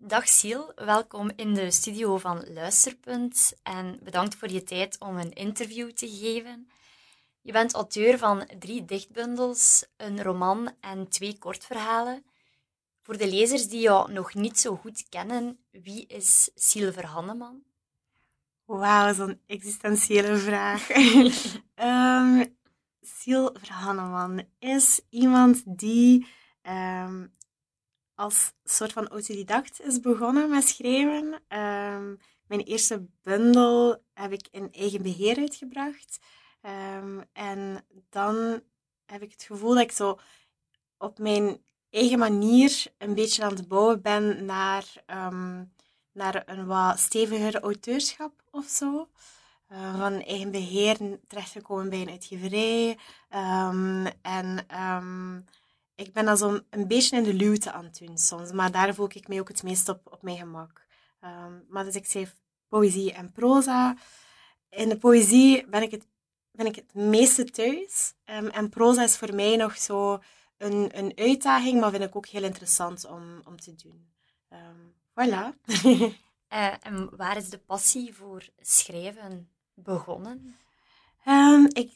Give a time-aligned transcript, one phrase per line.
[0.00, 5.32] Dag Siel, welkom in de studio van Luisterpunt en bedankt voor je tijd om een
[5.32, 6.68] interview te geven.
[7.40, 12.24] Je bent auteur van drie dichtbundels, een roman en twee kortverhalen.
[13.02, 17.62] Voor de lezers die jou nog niet zo goed kennen, wie is Siel Verhanneman?
[18.64, 20.88] Wauw, zo'n existentiële vraag.
[21.74, 22.56] um,
[23.00, 26.26] Siel Verhanneman is iemand die
[26.62, 27.34] um,
[28.16, 31.24] als soort van autodidact is begonnen met schrijven.
[31.48, 36.18] Um, mijn eerste bundel heb ik in eigen beheer uitgebracht.
[36.96, 38.62] Um, en dan
[39.06, 40.18] heb ik het gevoel dat ik zo
[40.98, 45.72] op mijn eigen manier een beetje aan het bouwen ben naar, um,
[46.12, 49.08] naar een wat steviger auteurschap of zo.
[49.96, 52.98] Van eigen beheer terechtgekomen bij een uitgeverij.
[54.22, 54.66] En
[55.96, 58.94] ik ben dan zo een beetje in de luwte aan het doen soms, maar daar
[58.94, 60.86] voel ik mij ook het meest op, op mijn gemak.
[61.20, 62.36] Um, maar dus ik schrijf
[62.68, 63.96] poëzie en proza.
[64.70, 66.06] In de poëzie ben ik het,
[66.50, 68.14] ben ik het meeste thuis.
[68.24, 70.22] Um, en proza is voor mij nog zo
[70.56, 74.08] een, een uitdaging, maar vind ik ook heel interessant om, om te doen.
[74.52, 75.72] Um, voilà.
[75.84, 76.12] uh,
[76.88, 80.56] en waar is de passie voor schrijven begonnen?
[81.68, 81.92] ik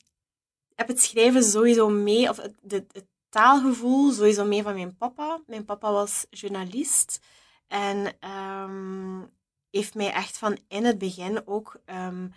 [0.75, 5.41] heb het schrijven sowieso mee, of het, het taalgevoel sowieso mee van mijn papa.
[5.47, 7.21] Mijn papa was journalist
[7.69, 9.31] en um,
[9.71, 12.33] heeft mij echt van in het begin ook um,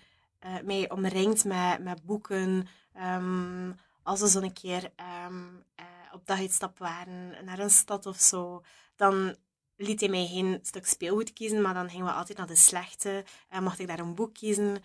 [0.46, 2.68] uh, mij omringd met, met boeken.
[3.02, 4.92] Um, als we zo'n keer
[5.26, 8.64] um, uh, op daguitstap waren naar een stad of zo,
[8.96, 9.36] dan
[9.78, 13.24] liet hij mij geen stuk speelgoed kiezen, maar dan gingen we altijd naar de slechte
[13.50, 14.84] en mocht ik daar een boek kiezen.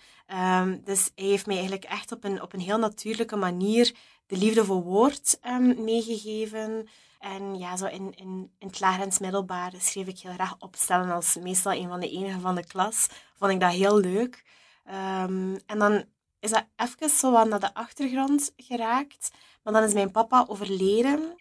[0.61, 3.95] Um, dus hij heeft mij eigenlijk echt op een, op een heel natuurlijke manier
[4.27, 6.89] de liefde voor woord um, meegegeven.
[7.19, 11.37] En ja, zo in, in, in het lager middelbaar schreef ik heel graag opstellen als
[11.37, 13.07] meestal een van de enigen van de klas.
[13.37, 14.45] Vond ik dat heel leuk.
[14.87, 16.05] Um, en dan
[16.41, 19.31] is dat even zo wat naar de achtergrond geraakt.
[19.63, 21.37] Maar dan is mijn papa overleden.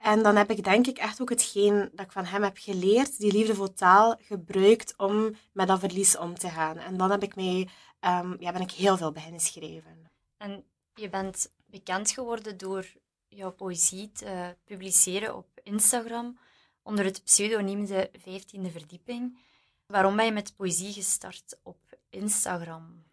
[0.00, 3.18] En dan heb ik denk ik echt ook hetgeen dat ik van hem heb geleerd,
[3.18, 6.78] die liefde voor taal, gebruikt om met dat verlies om te gaan.
[6.78, 7.68] En dan heb ik mij,
[8.00, 10.10] um, ja, ben ik heel veel beginnen schrijven.
[10.36, 12.86] En je bent bekend geworden door
[13.28, 16.38] jouw poëzie te publiceren op Instagram
[16.82, 19.38] onder het pseudoniem De 15e Verdieping.
[19.86, 21.78] Waarom ben je met poëzie gestart op
[22.10, 23.04] Instagram?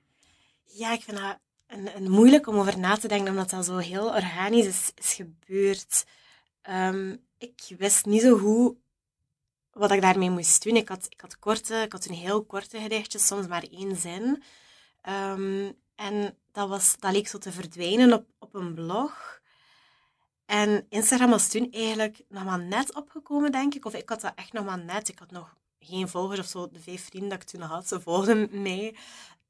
[0.63, 1.37] Ja, ik vind dat
[1.67, 5.13] een, een moeilijk om over na te denken, omdat dat zo heel organisch is, is
[5.13, 6.05] gebeurd.
[6.69, 8.75] Um, ik wist niet zo goed
[9.71, 10.75] wat ik daarmee moest doen.
[10.75, 14.43] Ik had, ik had korte, ik had een heel korte gedichtje, soms maar één zin.
[15.09, 19.41] Um, en dat, was, dat leek zo te verdwijnen op, op een blog.
[20.45, 23.85] En Instagram was toen eigenlijk nog maar net opgekomen, denk ik.
[23.85, 25.09] Of ik had dat echt nog maar net.
[25.09, 26.69] Ik had nog geen volgers of zo.
[26.71, 28.95] De vijf vrienden dat ik toen had, ze volgden mij.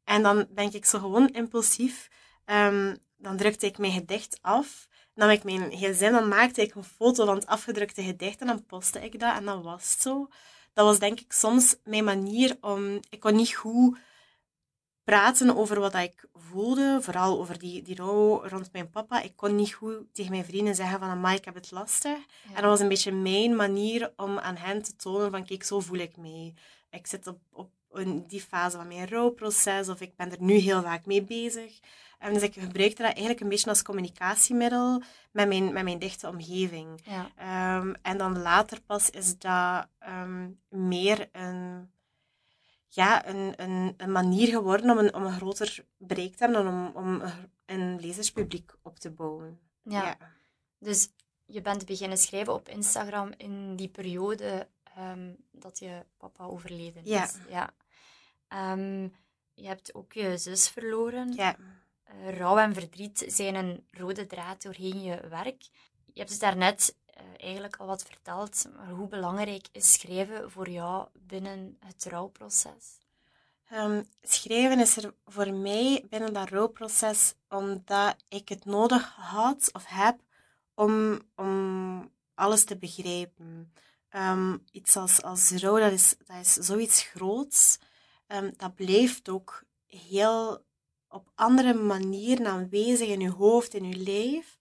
[0.04, 2.10] En dan denk ik zo gewoon impulsief.
[2.46, 6.84] Um, dan drukte ik mijn gedicht af nam ik mijn gsm, dan maakte ik een
[6.84, 10.28] foto van het afgedrukte gedicht en dan postte ik dat en dan was het zo.
[10.74, 13.00] Dat was denk ik soms mijn manier om...
[13.10, 13.98] Ik kon niet goed
[15.04, 19.22] praten over wat ik voelde, vooral over die, die rouw rond mijn papa.
[19.22, 22.18] Ik kon niet goed tegen mijn vrienden zeggen van, amai, ik heb het lastig.
[22.54, 25.80] En dat was een beetje mijn manier om aan hen te tonen van, kijk, zo
[25.80, 26.54] voel ik mee.
[26.90, 30.54] Ik zit op, op in die fase van mijn rouwproces of ik ben er nu
[30.54, 31.80] heel vaak mee bezig.
[32.18, 35.02] En dus ik gebruikte dat eigenlijk een beetje als communicatiemiddel
[35.32, 37.02] met mijn, met mijn dichte omgeving.
[37.04, 37.78] Ja.
[37.78, 41.90] Um, en dan later pas is dat um, meer een,
[42.88, 46.68] ja, een, een, een, manier geworden om een, om een groter bereik te hebben en
[46.68, 47.22] om, om
[47.66, 49.60] een lezerspubliek op te bouwen.
[49.84, 50.04] Ja.
[50.04, 50.18] ja.
[50.80, 51.10] Dus
[51.46, 54.68] je bent beginnen schrijven op Instagram in die periode
[55.00, 57.10] um, dat je papa overleden is.
[57.10, 57.30] Ja.
[57.50, 58.74] ja.
[58.74, 59.14] Um,
[59.54, 61.34] je hebt ook je zus verloren.
[61.34, 61.56] Ja.
[62.16, 65.62] Uh, rouw en verdriet zijn een rode draad doorheen je werk.
[66.06, 70.70] Je hebt het daarnet uh, eigenlijk al wat verteld, maar hoe belangrijk is schrijven voor
[70.70, 73.00] jou binnen het rouwproces?
[73.74, 79.86] Um, schrijven is er voor mij binnen dat rouwproces omdat ik het nodig had of
[79.86, 80.20] heb
[80.74, 83.74] om, om alles te begrijpen.
[84.12, 87.78] Um, iets als, als rouw, dat is, dat is zoiets groots.
[88.28, 90.66] Um, dat blijft ook heel
[91.10, 94.58] op andere manieren aanwezig in je hoofd, in je lijf.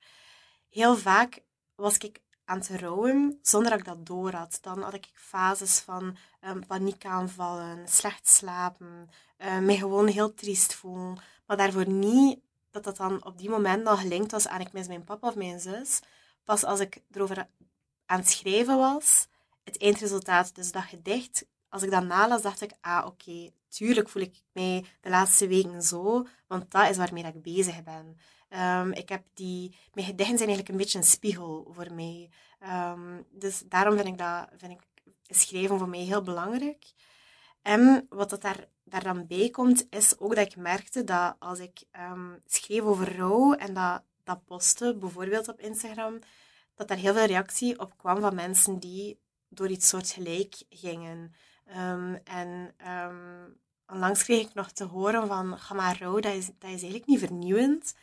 [0.69, 1.43] Heel vaak
[1.75, 4.59] was ik aan het rouwen zonder dat ik dat door had.
[4.61, 11.19] Dan had ik fases van um, paniekaanvallen, slecht slapen, uh, mij gewoon heel triest voelen.
[11.47, 12.39] Maar daarvoor niet
[12.71, 15.35] dat dat dan op die moment nog gelinkt was aan ik mis mijn papa of
[15.35, 16.01] mijn zus.
[16.45, 17.49] Pas als ik erover
[18.07, 19.27] aan het schrijven was
[19.67, 24.23] het eindresultaat, dus dat gedicht, als ik dat nalas, dacht ik, ah, oké, tuurlijk voel
[24.23, 28.17] ik mij de laatste weken zo, want dat is waarmee ik bezig ben.
[28.49, 32.31] Ehm, ik heb die, mijn gedichten zijn eigenlijk een beetje een spiegel voor mij.
[32.59, 35.05] Ehm, dus daarom vind ik, dat, vind ik
[35.37, 36.85] schrijven voor mij heel belangrijk.
[37.63, 41.85] En wat dat daar, dan bij komt, is ook dat ik merkte dat als ik
[42.13, 46.19] um, schreef over rouw en dat, dat postte, bijvoorbeeld op Instagram,
[46.75, 49.19] dat daar heel veel reactie op kwam van mensen die
[49.49, 51.35] door iets soortgelijk gingen.
[52.25, 52.75] en
[53.87, 57.07] onlangs kreeg ik nog te horen van, ga maar rouw, dat is, dat is eigenlijk
[57.07, 57.95] niet vernieuwend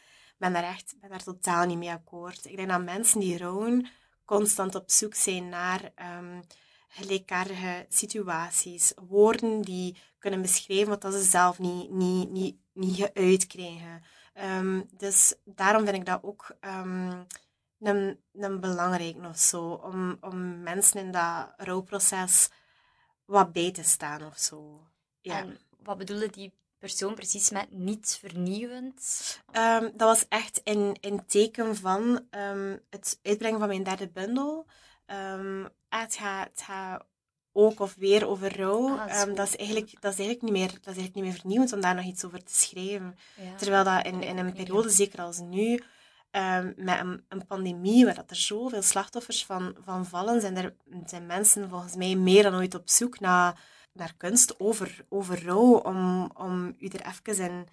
[0.44, 2.46] ben daar echt ben daar totaal niet mee akkoord.
[2.46, 3.88] Ik denk dat mensen die rouwen
[4.26, 6.42] constant op zoek zijn naar um,
[6.88, 14.04] gelijkaardige situaties, woorden die kunnen beschrijven wat ze zelf niet, niet, niet, niet geuit krijgen.
[14.34, 17.26] Ehm, dus daarom vind ik dat ook um,
[17.80, 22.50] een, een belangrijk nog zo, om, om mensen in dat rouwproces
[23.26, 24.88] wat bij te staan of zo.
[25.22, 25.46] Ja.
[25.84, 29.02] Wat bedoelen die persoon precies met niet vernieuwend?
[29.52, 34.66] Um, dat was echt in, in teken van um, het uitbrengen van mijn derde bundel.
[35.06, 37.06] Um, het, gaat, het gaat
[37.52, 38.98] ook of weer over rouw.
[38.98, 41.74] Ah, dat, is eigenlijk, dat, is eigenlijk niet meer, dat is eigenlijk niet meer vernieuwend
[41.74, 43.18] om daar nog iets over te schrijven.
[43.58, 45.82] Terwijl dat in, in een periode, zeker als nu,
[46.76, 50.76] met een, een, pandemie, waar dat er zoveel slachtoffers van, van vallen, zijn er
[51.06, 53.60] zijn mensen volgens mij meer dan ooit op zoek naar
[53.94, 57.68] naar kunst over, over rouw, om, om u er even in,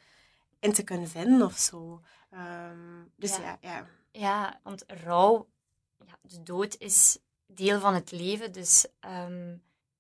[0.60, 2.00] in te kunnen vinden of zo.
[2.30, 3.58] Ehm, dus ja.
[3.60, 3.86] ja.
[4.10, 4.60] ja.
[4.62, 5.48] want rouw,
[6.06, 9.52] ja, de dood is deel van het leven, dus um,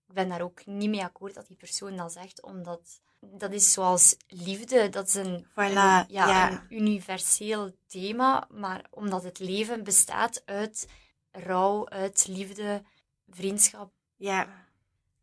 [0.06, 3.72] ik ben daar ook niet mee akkoord dat die persoon dat zegt, omdat dat is
[3.72, 10.42] zoals liefde, dat is een, ja, ja, een universeel thema, maar omdat het leven bestaat
[10.44, 10.88] uit
[11.30, 12.82] rouw, uit liefde,
[13.28, 13.92] vriendschap.
[14.16, 14.48] Ja.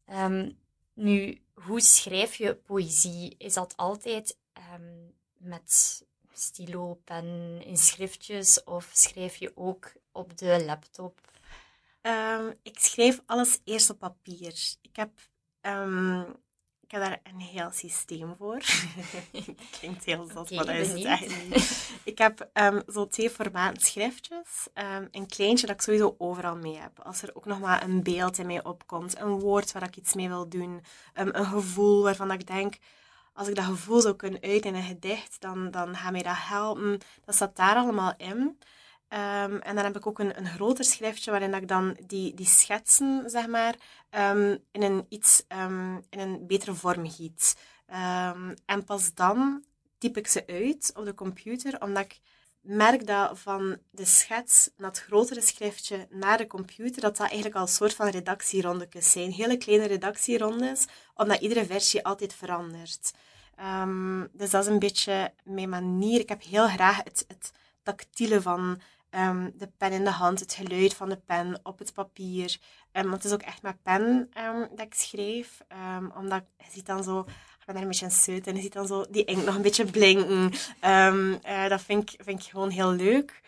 [0.05, 0.57] Um,
[0.97, 3.35] nu, hoe schrijf je poëzie?
[3.37, 4.37] Is dat altijd
[4.73, 6.01] um, met
[6.33, 11.19] stilo, pen, in schriftjes of schrijf je ook op de laptop?
[12.01, 14.75] Um, ik schrijf alles eerst op papier.
[14.81, 15.11] Ik heb
[15.61, 16.35] um,
[16.87, 18.61] ik heb daar een heel systeem voor.
[19.79, 21.89] Klinkt heel zot, maar dat is het niet.
[22.13, 24.67] Ik heb um, zo twee formaten schriftjes.
[24.73, 26.99] Um, een kleintje dat ik sowieso overal mee heb.
[26.99, 30.13] Als er ook nog maar een beeld in mij opkomt, een woord waar ik iets
[30.13, 30.81] mee wil doen,
[31.15, 32.77] um, een gevoel waarvan ik denk,
[33.33, 36.37] als ik dat gevoel zou kunnen uiten in een gedicht, dan, dan gaat mij dat
[36.37, 36.99] helpen.
[37.25, 38.57] Dat staat daar allemaal in.
[39.09, 42.33] Um, en dan heb ik ook een, een groter schriftje waarin dat ik dan die,
[42.33, 43.75] die schetsen, zeg maar,
[44.09, 47.55] um, in, een iets, um, in een betere vorm giet.
[48.65, 49.63] en pas dan
[49.97, 52.19] typ ik ze uit op de computer, omdat ik
[52.61, 57.55] merk dat van de schets naar het grotere schriftje naar de computer, dat dat eigenlijk
[57.55, 59.31] al een soort van redactierondjes zijn.
[59.31, 63.13] Hele kleine redactierondes, omdat iedere versie altijd verandert.
[64.31, 66.19] dus dat is een beetje mijn manier.
[66.19, 67.51] Ik heb heel graag het, het
[67.83, 71.93] tactiele van Ehm, de pen in de hand, het geluid van de pen op het
[71.93, 72.57] papier.
[72.91, 75.61] Um, want het is ook echt met pen um, dat ik schreef.
[76.15, 78.87] omdat je ziet dan zo, ik ben daar een beetje suit en je ziet dan
[78.87, 80.51] zo die inkt nog een beetje blinken.
[80.83, 83.41] Uh, dat vind ik, vind ik gewoon heel leuk.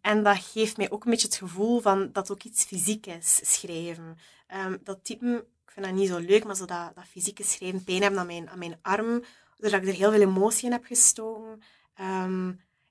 [0.00, 3.40] en dat geeft mij ook een beetje het gevoel van dat ook iets fysiek is,
[3.42, 4.18] schrijven.
[4.82, 8.02] dat typen, ik vind dat niet zo leuk, maar zo dat, dat fysieke schrijven, pijn
[8.02, 9.24] hebben aan mijn, aan mijn arm,
[9.56, 11.62] doordat ik er heel veel emotie in heb gestoken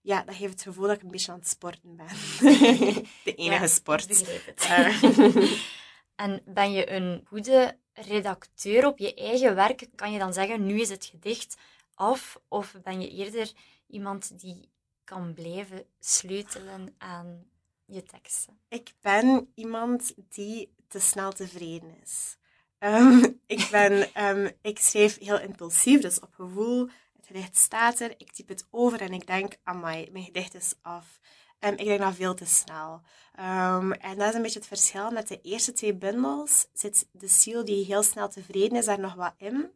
[0.10, 2.08] ja, dat geeft het gevoel dat ik een beetje aan het sporten ben.
[3.26, 4.24] de enige sport.
[6.16, 9.88] en ben je een goede redacteur op je eigen werk?
[9.96, 11.58] Kan je dan zeggen, nu is het gedicht
[11.94, 12.42] af?
[12.48, 13.52] Of ben je eerder
[13.88, 14.70] iemand die
[15.04, 17.46] kan blijven sleutelen aan
[17.86, 18.60] je teksten?
[18.68, 22.38] Ik ben iemand die te snel tevreden is.
[22.80, 26.90] Um, ik, ben, um, ik schrijf heel impulsief, dus op gevoel
[27.26, 31.20] gedicht staat er, ik typ het over en ik denk, amai, mijn gedicht is af.
[31.60, 33.02] Um, ik denk dat veel te snel.
[33.40, 35.12] Um, en dat is een beetje het verschil.
[35.12, 39.14] Met de eerste twee bundels zit de ziel die heel snel tevreden is daar nog
[39.14, 39.72] wat in.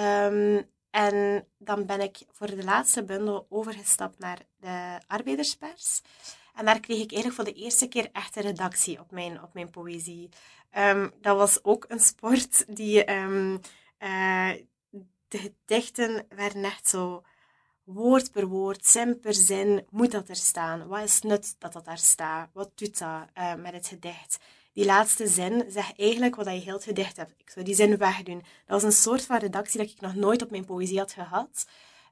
[0.00, 6.00] Um, en dan ben ik voor de laatste bundel overgestapt naar de arbeiderspers.
[6.54, 9.54] En daar kreeg ik eigenlijk voor de eerste keer echt een redactie op mijn, op
[9.54, 10.28] mijn poëzie.
[11.20, 13.54] dat was ook een sport die, uh,
[15.34, 17.22] de gedichten werden echt zo
[17.84, 20.86] woord per woord, zin per zin, moet dat er staan?
[20.86, 22.50] Wat is nut dat dat daar staat?
[22.52, 24.38] Wat doet dat uh, met het gedicht?
[24.72, 27.34] Die laatste zin zegt eigenlijk wat je heel het gedicht hebt.
[27.38, 28.38] Ik zou die zin wegdoen.
[28.38, 31.66] Dat was een soort van redactie dat ik nog nooit op mijn poëzie had gehad.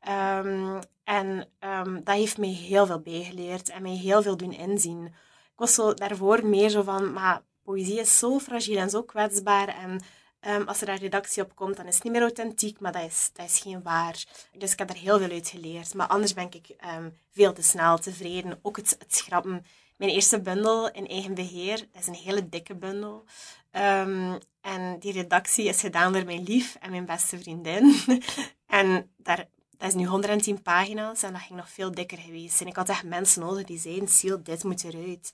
[0.09, 5.07] Um, en um, dat heeft mij heel veel bijgeleerd en mij heel veel doen inzien.
[5.53, 9.69] Ik was zo daarvoor meer zo van, maar poëzie is zo fragiel en zo kwetsbaar.
[9.69, 10.01] En
[10.43, 13.03] ehm, als er daar redactie op komt, dan is het niet meer authentiek, maar dat
[13.03, 14.25] is, dat is geen waar.
[14.53, 15.95] Dus ik heb er heel veel uit geleerd.
[15.95, 18.59] Maar anders ben ik ehm, veel te snel tevreden.
[18.63, 19.67] Ook het, het schrappen.
[19.97, 23.25] Mijn eerste bundel in eigen beheer, dat is een hele dikke bundel.
[23.71, 27.95] Ehm, en die redactie is gedaan door mijn lief en mijn beste vriendin.
[28.67, 29.47] en daar,
[29.79, 32.61] dat is nu 110 pagina's en dat ging nog veel dikker geweest.
[32.61, 35.33] En ik had echt mensen nodig die zeiden, Siel, dit moet eruit.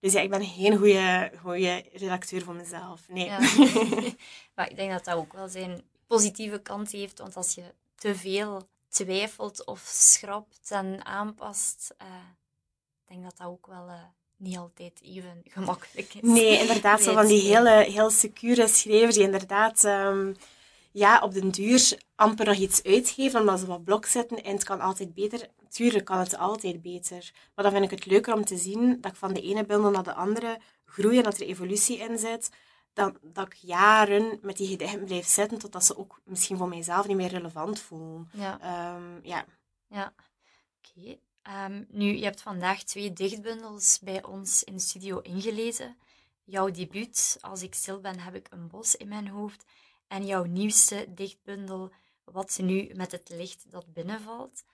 [0.00, 0.76] Dus ja, ik ben geen
[1.42, 3.08] goede, redacteur voor mezelf.
[3.08, 3.24] Nee.
[3.24, 3.38] Ja.
[4.54, 7.18] maar ik denk dat dat ook wel zijn positieve kant heeft.
[7.18, 12.06] Want als je te veel twijfelt of schrapt en aanpast, uh,
[13.06, 13.86] ik denk dat dat ook wel...
[13.88, 14.02] Uh,
[14.38, 16.20] niet altijd even gemakkelijk is.
[16.22, 17.02] Nee, inderdaad.
[17.02, 20.36] Zo van die hele, heel secure schrijvers die inderdaad um,
[20.92, 24.42] ja, op den duur amper nog iets uitgeven omdat ze wat blok zetten.
[24.42, 25.48] En het kan altijd beter.
[25.68, 27.32] Tuurlijk kan het altijd beter.
[27.54, 29.90] Maar dan vind ik het leuker om te zien dat ik van de ene bundel
[29.90, 32.50] naar de andere groei en dat er evolutie in zit.
[32.92, 37.06] Dan, dat ik jaren met die gedichten blijf zitten totdat ze ook misschien voor mijzelf
[37.06, 38.30] niet meer relevant voelen.
[38.32, 38.94] Ja.
[38.96, 39.44] Um, ja.
[39.88, 40.12] ja.
[40.78, 41.18] Oké.
[41.42, 45.96] Ehm, nu, je hebt vandaag twee dichtbundels bij ons in de studio ingelezen.
[46.44, 49.64] Jouw debuut, Als ik stil ben, heb ik een bos in mijn hoofd.
[50.08, 51.92] En jouw nieuwste dichtbundel,
[52.24, 54.64] Wat nu met het licht dat binnenvalt.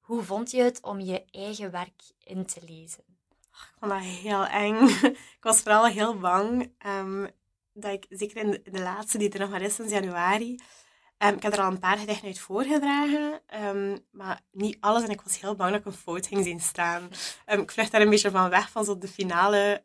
[0.00, 3.04] Hoe vond je het om je eigen werk in te lezen?
[3.50, 4.88] Ik vond dat heel eng.
[5.38, 7.30] ik was vooral heel bang um,
[7.72, 10.58] dat ik, zeker in de, laatste die er nog maar is sinds januari,
[11.22, 15.02] Um, ik heb er al een paar gedichten uit voorgedragen, um, maar niet alles.
[15.02, 17.08] En ik was heel bang dat ik een fout ging zien staan.
[17.46, 19.82] Ik vlucht daar een beetje van weg, van zo de finale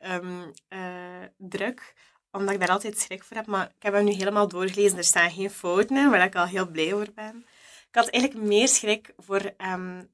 [0.70, 1.94] uh, druk,
[2.36, 3.46] omdat ik daar altijd schrik voor heb.
[3.46, 4.98] Maar ik heb hem nu helemaal doorgelezen.
[4.98, 7.46] Er staan geen fouten in, waar ik al heel blij voor ben.
[7.96, 9.54] Ik had eigenlijk meer schrik voor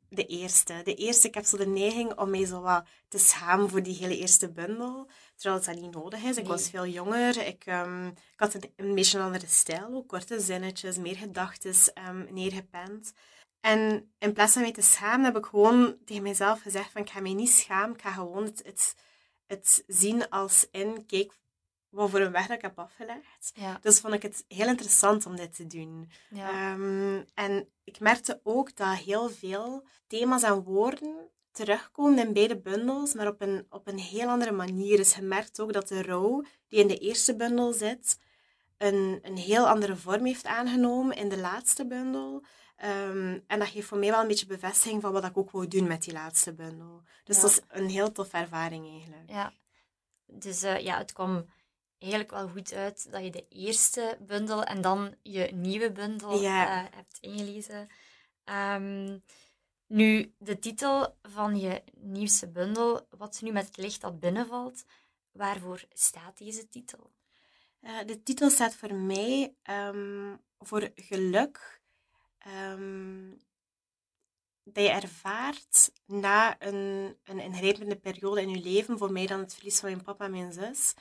[0.10, 0.82] de eerste.
[0.84, 3.96] De eerste, ik heb zo de neiging om mij zo wat te schamen voor die
[3.96, 5.08] hele eerste bundel.
[5.36, 6.38] Terwijl het dat niet nodig is.
[6.38, 7.46] Ik was veel jonger.
[7.46, 9.94] Ik, um, ik had een, een, beetje een andere stijl.
[9.94, 11.74] Ook korte zinnetjes, meer gedachten
[12.08, 13.13] um, neergepend.
[13.62, 17.10] En in plaats van mij te schamen, heb ik gewoon tegen mezelf gezegd van ik
[17.10, 17.96] ga mij niet schamen.
[17.96, 18.96] Ik ga gewoon het, het,
[19.48, 21.34] het zien als in, kijk,
[21.91, 23.51] wat voor een weg dat ik heb afgelegd.
[23.53, 23.77] Ja.
[23.81, 26.12] Dus vond ik het heel interessant om dit te doen.
[26.29, 26.74] Ja.
[26.74, 33.13] Um, en ik merkte ook dat heel veel thema's en woorden terugkomen in beide bundels,
[33.13, 34.98] maar op een, op een heel andere manier.
[34.98, 38.19] Dus je merkt ook dat de rouw die in de eerste bundel zit,
[38.77, 42.43] een, een heel andere vorm heeft aangenomen in de laatste bundel.
[42.75, 45.69] Ehm, en dat geeft voor mij wel een beetje bevestiging van wat ik ook wil
[45.69, 47.01] doen met die laatste bundel.
[47.24, 49.29] Dus dat is een heel toffe ervaring eigenlijk.
[49.29, 49.53] Ja,
[50.25, 51.45] dus uh, ja, het kwam
[52.01, 56.84] eigenlijk wel goed uit dat je de eerste bundel en dan je nieuwe bundel uh,
[56.91, 57.88] hebt ingelezen.
[58.46, 59.24] Um,
[59.88, 64.84] nu, de titel van je nieuwste bundel, Wat nu met het licht dat binnenvalt,
[65.31, 67.12] waarvoor staat deze titel?
[67.81, 71.81] Uh, de titel staat voor mij um, voor geluk
[72.48, 73.39] um,
[74.63, 79.53] dat je ervaart na een, een ingrijpende periode in je leven, voor mij dan het
[79.53, 80.93] verlies van mijn papa en mijn zus.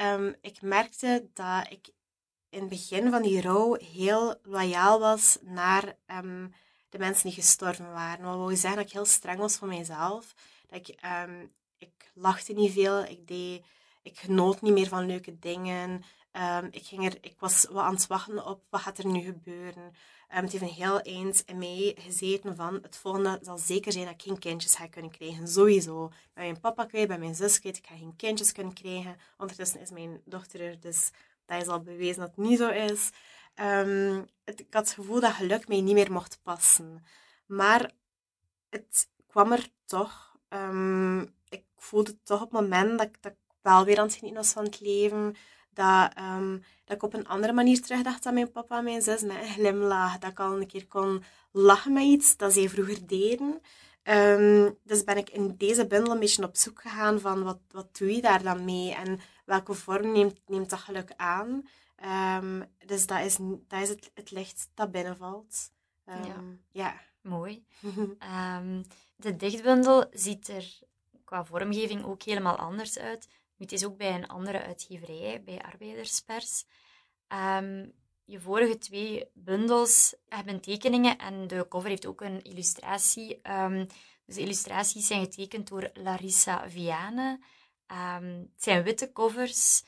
[0.00, 1.88] Um, ik merkte dat ik
[2.48, 5.96] in het begin van die rouw heel loyaal was naar
[6.88, 8.24] de mensen die gestorven waren.
[8.24, 10.34] Wat wil zeggen dat ik heel streng was voor mijzelf.
[10.66, 13.64] Dat ik, um, ik lachte niet veel, ik, deed,
[14.02, 16.04] ik genoot niet meer van leuke dingen.
[16.70, 19.94] Ik, ging er, ik was wat aan het wachten op, wat gaat er nu gebeuren?
[20.34, 24.04] Um, het heeft een heel eind in mij gezeten van, het volgende zal zeker zijn
[24.04, 25.48] dat ik geen kindjes ga kunnen krijgen.
[25.48, 26.08] Sowieso.
[26.34, 29.16] Bij mijn papa kwijt, bij mijn zus kwijt, ik ga geen kindjes kunnen krijgen.
[29.36, 31.10] Ondertussen is mijn dochter er, dus
[31.44, 33.10] dat is al bewezen dat het niet zo is.
[33.54, 37.04] Um, het, ik had het gevoel dat geluk mij niet meer mocht passen.
[37.46, 37.92] Maar
[38.70, 40.36] het kwam er toch.
[40.48, 44.44] Um, ik voelde toch op het moment dat dat ik wel weer aan het genieten
[44.44, 45.36] van het leven.
[45.76, 49.22] Dat, um, dat ik op een andere manier terugdacht aan mijn papa en mijn zus
[49.22, 50.18] met een glimlach.
[50.18, 53.60] Dat ik al een keer kon lachen met iets dat zij vroeger deden.
[54.02, 57.96] Um, dus ben ik in deze bundel een beetje op zoek gegaan van wat, wat
[57.96, 61.68] doe je daar dan mee en welke vorm neemt, neemt dat geluk aan.
[62.42, 63.36] Um, dus dat is,
[63.68, 65.70] dat is het, het licht dat binnenvalt.
[66.06, 66.34] Um, ja.
[66.70, 67.00] ja.
[67.20, 67.64] Mooi.
[69.16, 70.78] de dichtbundel ziet er
[71.24, 73.28] qua vormgeving ook helemaal anders uit.
[73.58, 76.64] Het is ook bij een andere uitgeverij, bij Arbeiderspers.
[78.24, 83.40] je vorige twee bundels hebben tekeningen en de cover heeft ook een illustratie.
[84.26, 87.40] dus de illustraties zijn getekend door Larissa Viane.
[87.86, 89.82] het zijn witte covers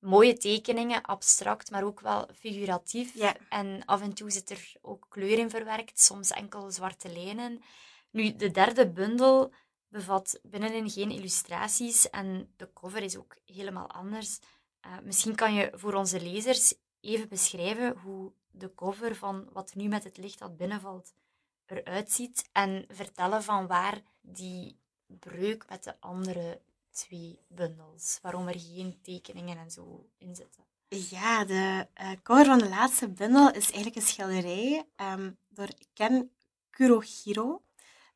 [0.00, 3.14] mooie tekeningen, abstract, maar ook wel figuratief.
[3.14, 3.36] Ja.
[3.48, 7.62] En af en toe zit er ook kleur in verwerkt, soms enkel zwarte lijnen.
[8.10, 9.52] Nu, de derde bundel
[9.88, 14.38] bevat binnenin geen illustraties en de cover is ook helemaal anders.
[14.86, 19.88] Uh, misschien kan je voor onze lezers even beschrijven hoe de cover van wat nu
[19.88, 21.14] met het licht dat binnenvalt
[21.66, 28.58] eruit ziet en vertellen van waar die breuk met de andere twee bundels, waarom er
[28.58, 30.64] geen tekeningen en zo in zitten.
[30.88, 36.30] Ja, de uh, cover van de laatste bundel is eigenlijk een schilderij um, door Ken
[36.70, 37.62] Kurohiro.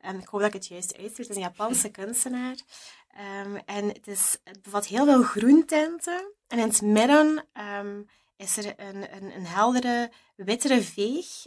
[0.08, 1.28] Um, ik hoop dat ik het juist uitspreek.
[1.28, 2.56] Het is een Japanse kunstenaar.
[3.44, 6.32] Um, en het, is, het bevat heel veel groentinten.
[6.48, 7.44] En in het midden
[8.36, 11.46] is er een, een, een heldere, wittere veeg.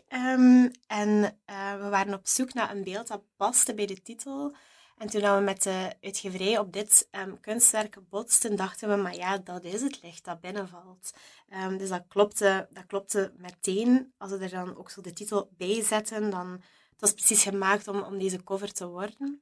[0.87, 4.55] en uh, we waren op zoek naar een beeld dat paste bij de titel.
[4.97, 7.07] En toen we met de uitgeverij op dit
[7.41, 11.13] kunstwerk botsten, dachten we, maar ja, dat is het licht dat binnenvalt.
[11.49, 14.13] Um, dus dat klopte, dat klopte meteen.
[14.17, 16.61] Als we er dan ook zo de titel bij zetten, dan
[16.95, 19.41] het was precies gemaakt om, om deze cover te worden.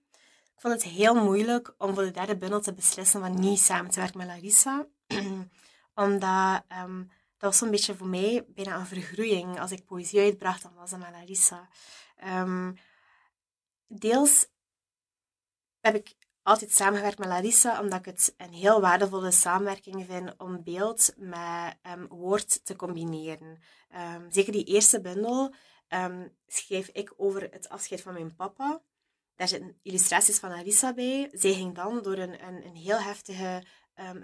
[0.55, 3.91] Ik vond het heel moeilijk om voor de derde bundel te beslissen van niet samen
[3.91, 4.87] te werken met Larissa.
[5.95, 9.59] Omdat um, dat was zo'n beetje voor mij bijna een vergroeiing.
[9.59, 11.69] Als ik poëzie uitbracht, dan was dat met Larissa.
[13.87, 14.47] deels
[15.79, 20.63] heb ik altijd samengewerkt met Larissa, omdat ik het een heel waardevolle samenwerking vind om
[20.63, 23.61] beeld met um, woord te combineren.
[24.29, 25.53] Zeker die eerste bundel
[25.93, 28.81] um, schreef ik over het afscheid van mijn papa.
[29.35, 31.29] Daar zitten illustraties van Larissa bij.
[31.31, 33.63] Zij ging dan door een, een, een heel heftige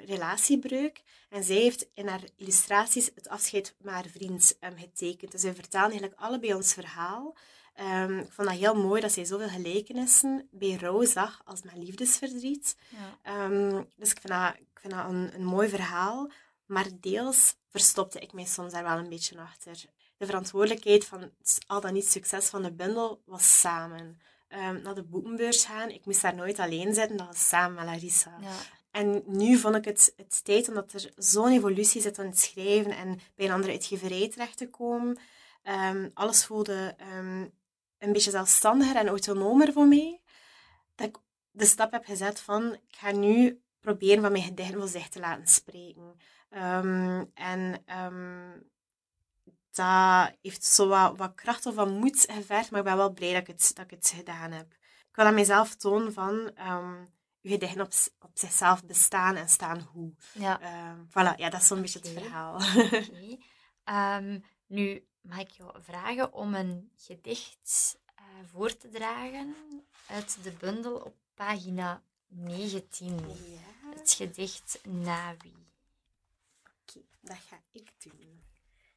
[0.06, 1.04] relatiebreuk.
[1.30, 5.32] En zij heeft in haar illustraties het afscheid met haar vriend getekend.
[5.32, 7.36] Dus we vertalen eigenlijk allebei ons verhaal.
[7.80, 11.84] Um, ik vond dat heel mooi dat zij zoveel gelijkenissen bij rouw zag als mijn
[11.84, 12.78] liefdesverdriet.
[13.24, 13.44] Ja.
[13.46, 16.32] Um, dus ik vind dat, ik vind dat een, een mooi verhaal.
[16.66, 19.86] Maar deels verstopte ik mij soms daar wel een beetje achter.
[20.20, 21.32] De verantwoordelijkheid van
[21.68, 24.20] al dan niet succes van de bundel was samen.
[24.50, 27.86] Um, naar de boekenbeurs gaan, ik moest daar nooit alleen zitten, dat was samen met
[27.86, 28.38] Larissa.
[28.42, 28.56] Ja.
[28.92, 32.92] En nu vond ik het, het tijd, omdat er zo'n evolutie zit aan het schrijven
[32.92, 35.18] en bij een andere uitgeverij terecht te komen.
[35.64, 37.54] Um, alles voelde um,
[37.98, 40.20] een beetje zelfstandiger en autonomer voor mij.
[40.96, 41.18] Dat ik
[41.52, 45.20] de stap heb gezet van, ik ga nu proberen van mijn gedichten voor zich te
[45.20, 46.20] laten spreken.
[46.50, 48.70] Um, en um,
[49.72, 53.34] dat heeft zo wat, wat kracht of wat moed gevergd, maar ik ben wel blij
[53.34, 54.72] dat ik het, dat ik het gedaan heb.
[55.10, 59.82] Ik wil aan mezelf tonen van, um, je gedichten op, op zichzelf bestaan en staan
[59.82, 60.14] hoe.
[60.32, 60.60] Ja.
[61.08, 62.56] voilà, ja, dat is zo'n beetje het verhaal.
[62.56, 64.42] Okay.
[64.68, 69.56] nu, mag ik jou vragen om een gedicht uh, voor te dragen
[70.08, 73.16] uit de bundel op pagina 19.
[73.18, 73.90] Ja.
[73.96, 75.56] Het gedicht Nawi.
[76.64, 78.44] Oké, dat ga ik doen.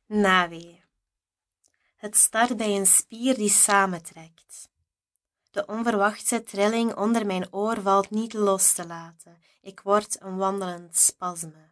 [0.06, 0.82] Nawi.
[1.96, 4.70] Het start bij een spier die samentrekt.
[5.50, 9.42] De onverwachte trilling onder mijn oor valt niet los te laten.
[9.60, 11.70] Ik word een wandelend spasme.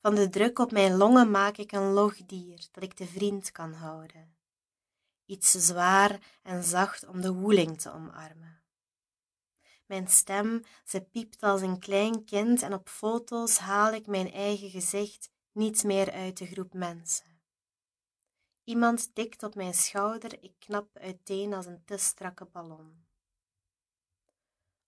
[0.00, 3.72] Van de druk op mijn longen maak ik een logdier dat ik te vriend kan
[3.72, 4.36] houden.
[5.26, 8.62] Iets zwaar en zacht om de woeling te omarmen.
[9.86, 14.70] Mijn stem, ze piept als een klein kind en op foto's haal ik mijn eigen
[14.70, 17.40] gezicht niet meer uit de groep mensen.
[18.64, 23.06] Iemand tikt op mijn schouder, ik knap uiteen als een te strakke ballon.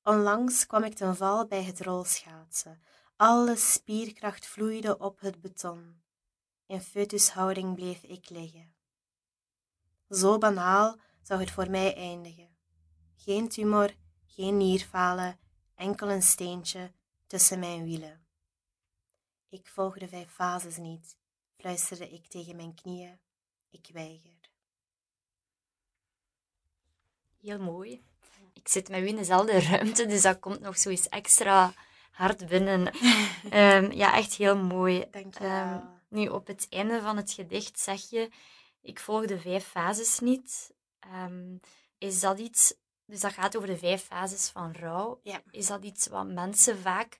[0.03, 2.83] Onlangs kwam ik ten val bij het rolschaatsen,
[3.17, 6.03] alle spierkracht vloeide op het beton.
[6.67, 8.75] In foetushouding bleef ik liggen.
[10.11, 12.57] Zo banaal zou het voor mij eindigen.
[13.17, 13.95] Geen tumor,
[14.27, 15.39] geen nierfalen,
[15.75, 16.93] enkel een steentje
[17.27, 18.20] tussen mijn wielen.
[19.51, 21.17] Ik volg de vijf fases niet,
[21.57, 23.19] fluisterde ik tegen mijn knieën.
[23.71, 24.39] Ik weiger.
[27.41, 28.05] Heel mooi.
[28.53, 31.73] Ik zit met u in dezelfde ruimte, dus dat komt nog zoiets extra
[32.11, 32.87] hard binnen.
[33.53, 35.05] um, ja, echt heel mooi.
[35.11, 38.31] Dank je um, nu, op het einde van het gedicht zeg je,
[38.81, 40.75] ik volg de vijf fases niet.
[41.15, 41.61] Um,
[41.99, 45.21] is dat iets, dus dat gaat over de vijf fases van rouw.
[45.23, 45.43] Ja.
[45.51, 47.19] Is dat iets wat mensen vaak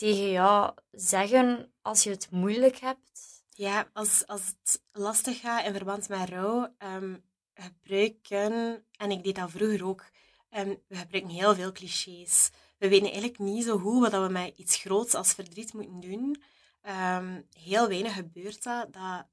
[0.00, 3.42] tegen jou zeggen als je het moeilijk hebt?
[3.48, 9.34] Ja, als, als het lastig gaat in verband met rouw, um, gebruiken, en ik deed
[9.34, 10.04] dat vroeger ook,
[10.50, 14.52] um, we gebruiken heel veel clichés we weten eigenlijk niet zo goed wat we met
[14.56, 16.42] iets groots als verdriet moeten doen.
[17.16, 18.92] Um, heel weinig gebeurt dat.
[18.92, 19.26] dat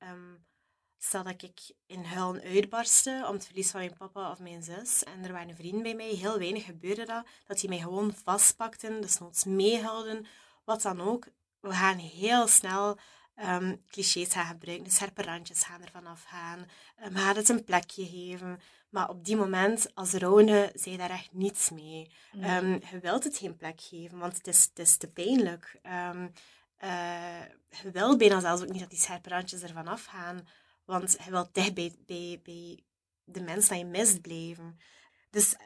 [0.97, 5.03] stel dat ik in huilen uitbarstte om het verlies van mijn papa of mijn zus
[5.03, 7.25] en er waren vrienden bij mij, heel weinig gebeurde dat.
[7.45, 10.25] Dat die mij gewoon vastpakten, dus noods meehouden,
[10.67, 11.27] wat dan ook.
[11.59, 12.97] We gaan heel snel
[13.35, 16.59] um, clichés gaan gebruiken, de scherpe randjes gaan ervan afgaan,
[17.03, 18.59] um, we gaan het een plekje geven.
[18.89, 22.11] Maar op die moment, als rouwende, zei daar echt niets mee.
[22.41, 25.79] Ehm, je wilt het geen plek geven, want het is, het is te pijnlijk.
[25.83, 26.31] Um,
[26.83, 27.41] uh,
[27.81, 30.47] je wilt bijna zelfs ook niet dat die scherpe randjes ervan afgaan.
[30.85, 32.83] Want je wilt dicht bij, bij, bij
[33.23, 34.79] de mensen die je mist blijven.
[35.29, 35.65] Dus eh,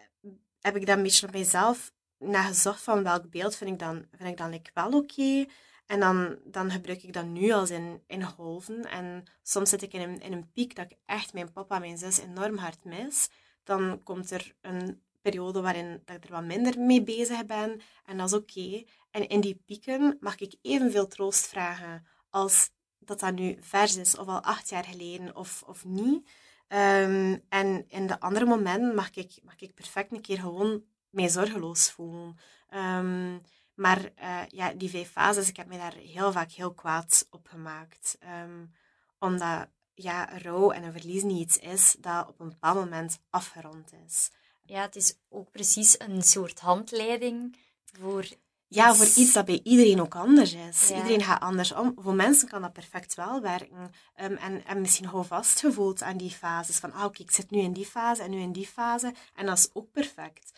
[0.61, 4.05] heb ik dan een beetje op mijzelf naar gezocht van welk beeld vind ik dan,
[4.11, 5.45] vind ik dan like, wel oké.
[5.85, 8.85] En dan, dan gebruik ik dat nu als in, in golven.
[8.85, 11.81] En soms zit ik in een, in een piek dat ik echt mijn papa en
[11.81, 13.29] mijn zus enorm hard mis.
[13.63, 17.81] Dan komt er een periode waarin dat ik er wat minder mee bezig ben.
[18.05, 18.83] En dat is oké.
[19.11, 24.17] En in die pieken mag ik evenveel troost vragen als dat dat nu vers is,
[24.17, 26.29] of al acht jaar geleden, of, of niet.
[26.67, 31.29] Ehm, en in de andere momenten mag ik, mag ik perfect een keer gewoon mij
[31.29, 32.37] zorgeloos voelen.
[32.69, 33.37] Ehm,
[33.73, 37.47] maar uh, ja, die vijf fases, ik heb me daar heel vaak heel kwaad op
[37.47, 38.17] gemaakt.
[38.43, 38.71] Um,
[39.19, 43.91] omdat ja, rouw en een verlies niet iets is dat op een bepaald moment afgerond
[44.05, 44.31] is.
[44.63, 48.27] Ja, het is ook precies een soort handleiding voor
[48.73, 50.91] ja, voor iets dat bij iedereen ook anders is.
[50.91, 51.93] Iedereen gaat anders om.
[51.95, 53.91] Voor mensen kan dat perfect wel werken.
[54.21, 56.77] Um, en, en misschien gewoon vastgevoeld aan die fases.
[56.77, 59.13] Van, ah, oké, ik zit nu in die fase en nu in die fase.
[59.35, 60.51] En dat is ook perfect.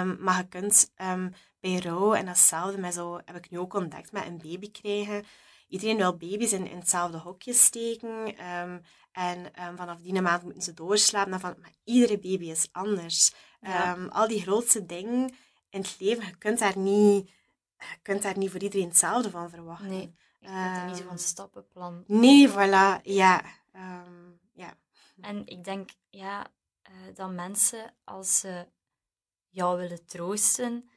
[0.00, 3.74] Um, maar je kunt um, bij rouw, en datzelfde met zo, heb ik nu ook
[3.74, 5.24] ontdekt, met een baby krijgen.
[5.68, 8.36] Iedereen wil baby's in, in hetzelfde hokje steken.
[9.12, 11.40] en vanaf die maand moeten ze doorslapen.
[11.40, 13.32] Van, maar iedere baby is anders.
[14.10, 15.34] al die grootste dingen
[15.70, 17.30] in het leven, je kunt daar niet
[17.78, 19.88] je kunt daar niet voor iedereen hetzelfde van verwachten.
[19.88, 22.04] Nee, je kunt niet zo van ehm, stappenplan.
[22.06, 23.42] Nee, voilà, ja.
[23.72, 24.76] Ehm, ja.
[25.20, 26.46] En ik denk, ja,
[26.90, 28.66] uh, dat mensen, als ze
[29.48, 30.90] jou willen troosten,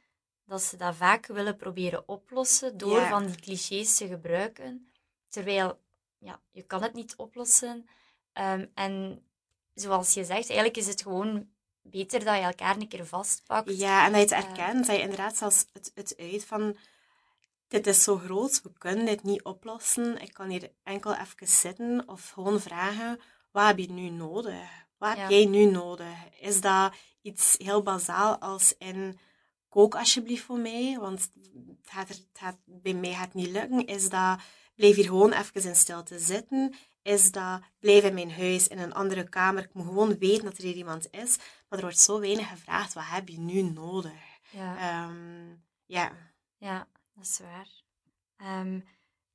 [0.46, 4.92] dat ze dat vaak willen proberen oplossen door van die clichés te gebruiken.
[5.28, 5.80] Terwijl,
[6.18, 7.86] ja, je kan het niet oplossen.
[8.34, 9.22] Um, en
[9.74, 11.50] zoals je zegt, eigenlijk is het gewoon
[11.82, 13.78] beter dat je elkaar een keer vastpakt.
[13.78, 14.86] Ja, en dat je het erkent.
[14.86, 16.76] Dat je inderdaad zelfs het, het uit van...
[17.68, 20.22] Dit is zo groot, we kunnen dit niet oplossen.
[20.22, 23.20] Ik kan hier enkel even zitten of gewoon vragen...
[23.52, 24.68] Wat heb je nu nodig?
[24.98, 26.16] Wat heb jij nu nodig?
[26.40, 26.92] Is dat
[27.22, 29.18] iets heel bazaal als in...
[29.68, 33.86] Kook alsjeblieft voor mij, want het gaat, het gaat, bij mij gaat het niet lukken.
[33.86, 34.40] Is dat...
[34.74, 38.94] Blijf hier gewoon even in stilte zitten is dat blijf in mijn huis, in een
[38.94, 39.62] andere kamer.
[39.62, 41.36] Ik moet gewoon weten dat er hier iemand is.
[41.72, 44.40] Maar er wordt zo weinig gevraagd, wat heb je nu nodig?
[44.50, 46.12] Ja, um, ja.
[46.56, 47.68] ja dat is waar.
[48.36, 48.80] Ehm,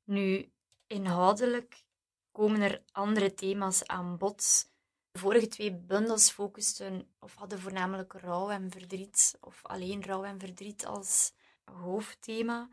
[0.04, 0.52] nu,
[0.88, 1.84] inhoudelijk
[2.32, 4.72] komen er andere thema's aan bod.
[5.12, 10.40] De vorige twee bundels focusten of hadden voornamelijk rouw en verdriet, of alleen rouw en
[10.40, 12.70] verdriet als hoofdthema.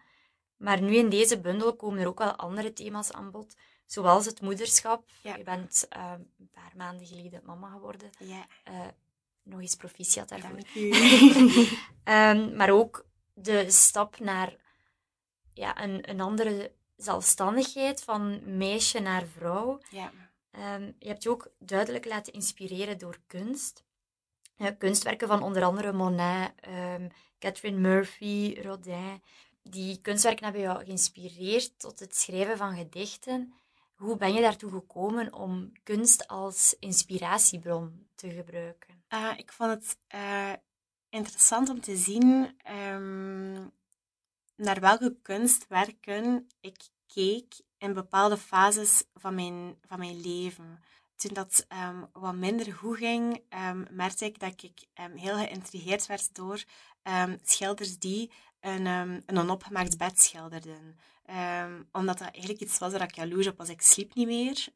[0.56, 3.56] Maar nu in deze bundel komen er ook wel andere thema's aan bod.
[3.86, 5.08] Zoals het moederschap.
[5.22, 8.10] Je bent ehm, een paar maanden geleden mama geworden.
[8.18, 8.46] Ja.
[8.68, 8.86] Uh,
[9.44, 10.58] nog eens proficiat daarvoor.
[12.04, 14.56] um, maar ook de stap naar
[15.52, 19.80] ja, een, een andere zelfstandigheid van meisje naar vrouw.
[19.90, 20.12] Ja.
[20.74, 23.84] Um, je hebt je ook duidelijk laten inspireren door kunst.
[24.58, 26.52] Uh, kunstwerken van onder andere Monet,
[27.38, 29.22] Catherine Murphy, Rodin.
[29.62, 33.54] Die kunstwerken hebben jou geïnspireerd tot het schrijven van gedichten.
[33.94, 39.03] Hoe ben je daartoe gekomen om kunst als inspiratiebron te gebruiken?
[39.14, 40.52] Uh, ik vond het uh,
[41.08, 42.56] interessant om te zien
[42.92, 43.72] um,
[44.56, 50.82] naar welke kunstwerken ik keek in bepaalde fases van mijn, van mijn leven.
[51.16, 56.34] Toen dat um, wat minder goed ging, um, merkte ik dat ik heel geïntrigeerd werd
[56.34, 56.64] door
[57.42, 60.98] schilders die een, een onopgemaakt bed schilderden.
[61.92, 63.68] Omdat dat eigenlijk iets was waar ik jaloers op was.
[63.68, 64.66] Ik sliep niet meer.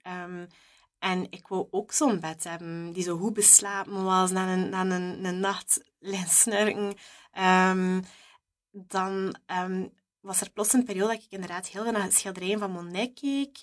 [0.98, 4.80] En ik wou ook zo'n bed hebben die zo goed beslapen was na een, na
[4.80, 5.80] een, een nacht
[6.26, 6.94] snurken.
[7.38, 8.04] Um,
[8.70, 9.36] dan
[10.20, 13.58] was er plots een periode dat ik inderdaad heel veel naar schilderijen van Monet keek.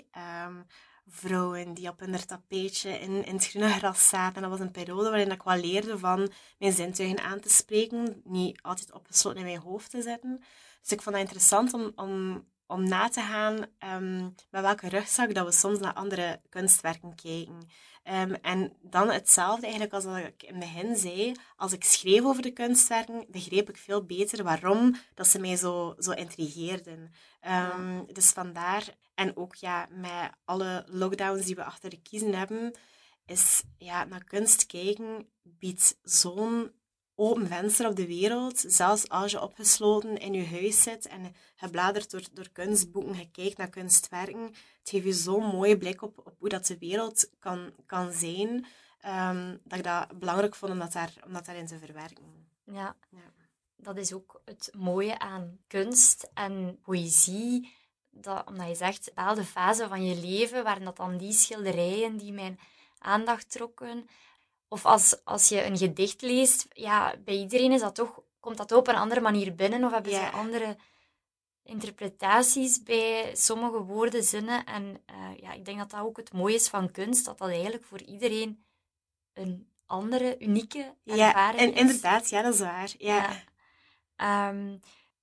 [1.07, 4.35] vrouwen die op hun tapeetje in, in het groene gras zaten.
[4.35, 8.21] En dat was een periode waarin ik wel leerde van mijn zintuigen aan te spreken.
[8.23, 10.43] Niet altijd opgesloten in mijn hoofd te zetten.
[10.81, 15.33] Dus ik vond het interessant om, om om na te gaan um, met welke rugzak
[15.33, 17.67] dat we soms naar andere kunstwerken kijken.
[18.11, 21.35] Um, en dan hetzelfde eigenlijk als wat ik in het begin zei.
[21.55, 25.95] Als ik schreef over de kunstwerken, begreep ik veel beter waarom dat ze mij zo,
[25.97, 27.11] zo intrigeerden.
[27.47, 32.75] Um, Dus vandaar, en ook ja, met alle lockdowns die we achter de kiezen hebben,
[33.25, 36.71] is ja, naar kunst kijken biedt zo'n
[37.15, 38.63] open venster op de wereld.
[38.67, 43.31] Zelfs als je opgesloten in je huis zit en je bladert door, door kunstboeken, je
[43.31, 44.43] kijkt naar kunstwerken.
[44.43, 48.65] Het geeft je zo'n mooie blik op, op hoe dat de wereld kan, kan zijn.
[49.01, 52.47] ehm, dat ik dat belangrijk vond om dat, daar, om dat daarin te verwerken.
[52.63, 52.95] Ja.
[53.09, 53.33] ja.
[53.75, 57.73] Dat is ook het mooie aan kunst en poëzie.
[58.09, 62.33] Dat, omdat je zegt, bepaalde fase van je leven, waren dat dan die schilderijen die
[62.33, 62.59] mijn
[62.97, 64.09] aandacht trokken.
[64.67, 68.71] Of als, als je een gedicht leest, ja, bij iedereen is dat toch, komt dat
[68.71, 69.83] op een andere manier binnen.
[69.83, 70.77] Of hebben ze andere
[71.63, 74.65] interpretaties bij sommige woorden, zinnen.
[74.65, 77.49] En uh, ja, ik denk dat dat ook het mooie is van kunst, dat dat
[77.49, 78.65] eigenlijk voor iedereen
[79.33, 82.93] een andere, unieke ervaring ja, en, Inderdaad, ja, dat is waar.
[82.97, 83.43] Ja.
[84.15, 84.77] Ehm,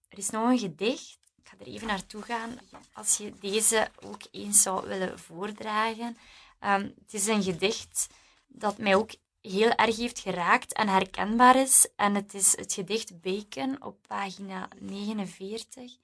[0.09, 1.19] er is nog een gedicht.
[1.37, 2.59] Ik ga er even naartoe gaan.
[2.93, 6.17] Als je deze ook eens zou willen voordragen.
[6.61, 8.07] Um, het is een gedicht
[8.47, 9.11] dat mij ook
[9.43, 11.89] heel erg heeft geraakt en herkenbaar is.
[11.97, 15.97] En het is het gedicht Bacon op pagina 49.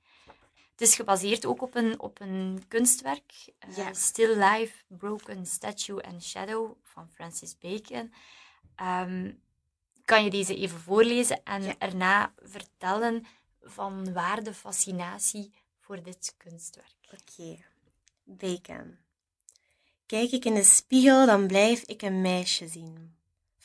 [0.71, 3.33] Het is gebaseerd ook op een, op een kunstwerk,
[3.79, 8.13] uh, Still Life, Broken Statue and Shadow van Francis Bacon.
[8.81, 9.43] Um,
[10.05, 13.27] kan je deze even voorlezen en erna vertellen
[13.63, 16.95] van waar de fascinatie voor dit kunstwerk?
[17.13, 17.65] Oké,
[18.25, 18.99] Bacon.
[20.07, 23.18] Kijk ik in de spiegel, dan blijf ik een meisje zien.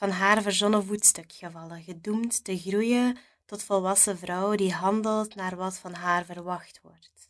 [0.03, 5.77] Van haar verzonnen voetstuk gevallen, gedoemd te groeien tot volwassen vrouw die handelt naar wat
[5.77, 7.29] van haar verwacht wordt.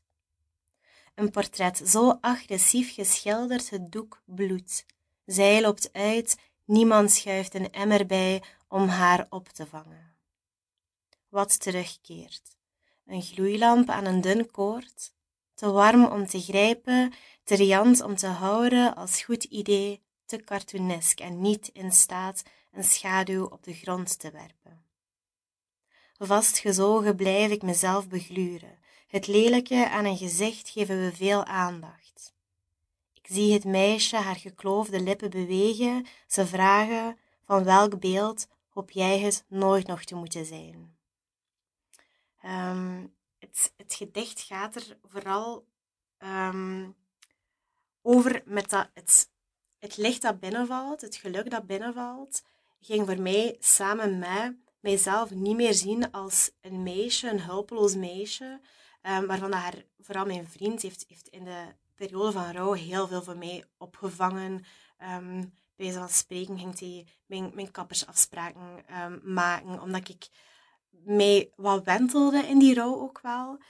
[1.15, 4.85] Een portret zo agressief geschilderd, het doek bloedt.
[5.25, 10.15] Zij loopt uit, niemand schuift een emmer bij om haar op te vangen.
[11.29, 12.57] Wat terugkeert.
[13.05, 15.13] Een gloeilamp aan een dun koord,
[15.53, 21.19] te warm om te grijpen, te riant om te houden als goed idee, te cartoonesk
[21.19, 24.85] en niet in staat een schaduw op de grond te werpen.
[26.17, 28.79] Vastgezogen blijf ik mezelf begluren.
[29.07, 32.33] Het lelijke aan een gezicht geven we veel aandacht.
[33.13, 36.05] Ik zie het meisje haar gekloofde lippen bewegen.
[36.27, 40.97] Ze vragen: van welk beeld hoop jij het nooit nog te moeten zijn?
[42.45, 45.65] Um, het, het, gedicht gaat er vooral
[46.19, 46.95] um,
[48.01, 49.29] over met dat het,
[49.79, 52.43] het licht dat binnenvalt, het geluk dat binnenvalt,
[52.85, 58.59] ging voor mij samen met mijzelf niet meer zien als een meisje, een hulpeloos meisje,
[59.01, 61.65] um, waarvan haar, vooral mijn vriend heeft, heeft in de
[61.95, 64.65] periode van rouw heel veel voor mij opgevangen.
[65.17, 70.27] Um, bij van spreken ging hij mijn, mijn kappersafspraken um, maken, omdat ik
[70.89, 73.61] mij wat wentelde in die rouw ook wel.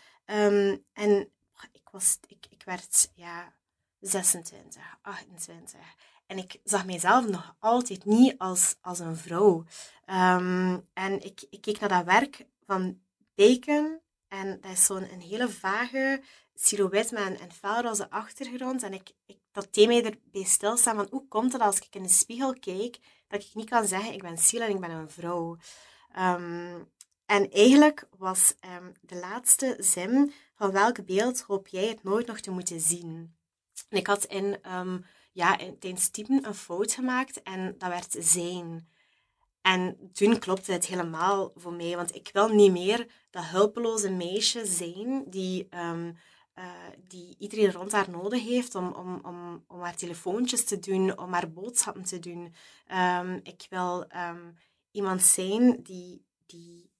[0.93, 1.31] en
[1.71, 3.53] ik, was, ik, ik werd ja,
[3.99, 5.79] 26, 28.
[6.33, 9.63] En ik zag mijzelf nog altijd niet als, als een vrouw.
[10.05, 12.99] Ehm, en ik, ik keek naar dat werk van
[13.35, 13.99] Bacon.
[14.27, 16.21] En dat is zo'n een hele vage
[16.55, 18.83] silhouet met een, een felroze achtergrond.
[18.83, 22.03] En ik, ik, dat deed mij erbij stilstaan van hoe komt het als ik in
[22.03, 25.09] de spiegel kijk, dat ik niet kan zeggen ik ben Sil en ik ben een
[25.09, 25.57] vrouw.
[26.11, 26.79] Ehm,
[27.25, 32.39] en eigenlijk was ehm, de laatste zin van welk beeld hoop jij het nooit nog
[32.39, 33.35] te moeten zien?
[33.89, 34.57] En ik had in
[35.33, 38.87] ja, tijdens typen een fout gemaakt en dat werd zijn.
[39.61, 44.65] En toen klopte het helemaal voor mij, want ik wil niet meer dat hulpeloze meisje
[44.65, 46.17] zijn die, um,
[46.55, 46.65] uh,
[47.07, 51.33] die iedereen rond haar nodig heeft om, om, om, om haar telefoontjes te doen, om
[51.33, 52.53] haar boodschappen te doen.
[53.19, 54.57] Um, ik wil um,
[54.91, 56.91] iemand zijn die, die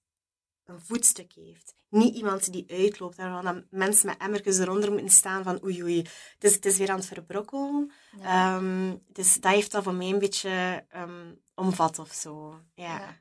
[0.66, 1.76] een voetstuk heeft.
[1.90, 6.44] Niet iemand die uitloopt dan mensen met emmertjes eronder moeten staan van oei oei, het
[6.44, 7.92] is, het is weer aan het verbrokkelen.
[8.22, 12.60] Ehm, dus dat heeft dat voor mij een beetje um, omvat of zo.
[12.76, 12.98] Ja.
[12.98, 13.18] ja.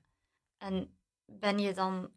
[0.59, 2.11] En ben je dan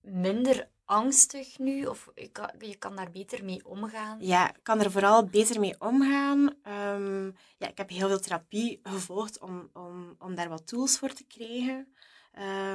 [0.00, 1.86] minder angstig nu?
[1.86, 4.20] Of je kan, je kan daar beter mee omgaan?
[4.20, 6.38] Ja, ik kan er vooral beter mee omgaan.
[6.68, 11.12] Um, ja, ik heb heel veel therapie gevolgd om, om, om daar wat tools voor
[11.12, 11.94] te krijgen.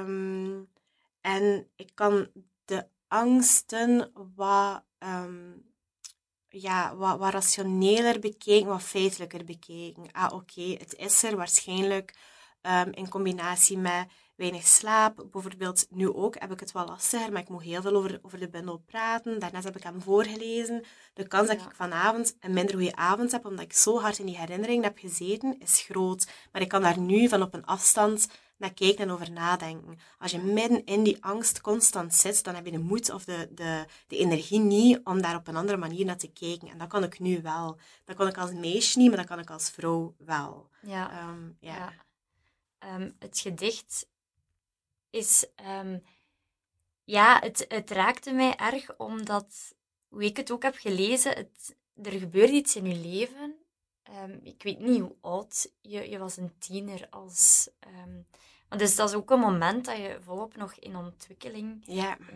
[0.04, 0.68] Um,
[1.28, 2.28] en ik kan
[2.64, 5.64] de angsten wat, um,
[6.48, 10.12] ja, wat, wat rationeler bekijken, wat feitelijker bekijken.
[10.12, 12.16] Ah, oké, het is er waarschijnlijk
[12.62, 15.26] um, in combinatie met weinig slaap.
[15.30, 18.38] Bijvoorbeeld nu ook heb ik het wel lastiger, maar ik moet heel veel over, over
[18.38, 19.38] de bundel praten.
[19.38, 20.84] Daarnet heb ik hem voorgelezen.
[21.14, 24.26] De kans dat ik vanavond een minder goede avond heb, omdat ik zo hard in
[24.26, 26.28] die herinnering heb gezeten, is groot.
[26.52, 28.28] Maar ik kan daar nu van op een afstand
[28.58, 29.98] naar kijken en over nadenken.
[30.18, 33.48] Als je midden in die angst constant zit, dan heb je de moed of de,
[33.50, 36.68] de, de energie niet om daar op een andere manier naar te kijken.
[36.68, 37.78] En dat kan ik nu wel.
[38.04, 40.68] Dat kan ik als meisje niet, maar dat kan ik als vrouw wel.
[40.82, 41.28] Ja.
[41.28, 41.92] Um, ja.
[42.94, 44.08] Um, het gedicht
[45.10, 45.46] is...
[45.80, 46.02] Um,
[47.04, 49.74] ja, het, het raakte mij erg, omdat,
[50.08, 53.56] hoe ik het ook heb gelezen, het, er gebeurt iets in je leven
[54.08, 57.70] Ehm, ik weet niet hoe oud je, je was een tiener als...
[58.06, 58.26] Um,
[58.78, 61.84] dus dat is ook een moment dat je volop nog in ontwikkeling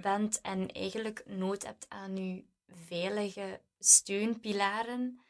[0.01, 5.21] bent en eigenlijk nood hebt aan je veilige steunpilaren.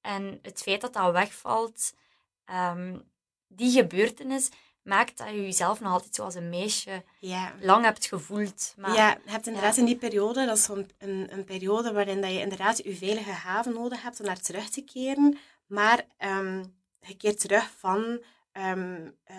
[0.00, 1.94] En het feit dat dat wegvalt,
[2.46, 3.10] um,
[3.46, 4.50] die gebeurtenis,
[4.88, 7.52] maakt dat je jezelf nog altijd zoals een meisje ja.
[7.60, 8.74] lang hebt gevoeld.
[8.76, 12.20] Maar, ja, je hebt inderdaad in die periode, dat is zo'n een, een, periode waarin
[12.20, 15.38] dat je inderdaad je veilige haven nodig hebt om naar terug te keren.
[15.66, 18.22] Maar um, je keert terug van
[18.52, 19.36] um, uh,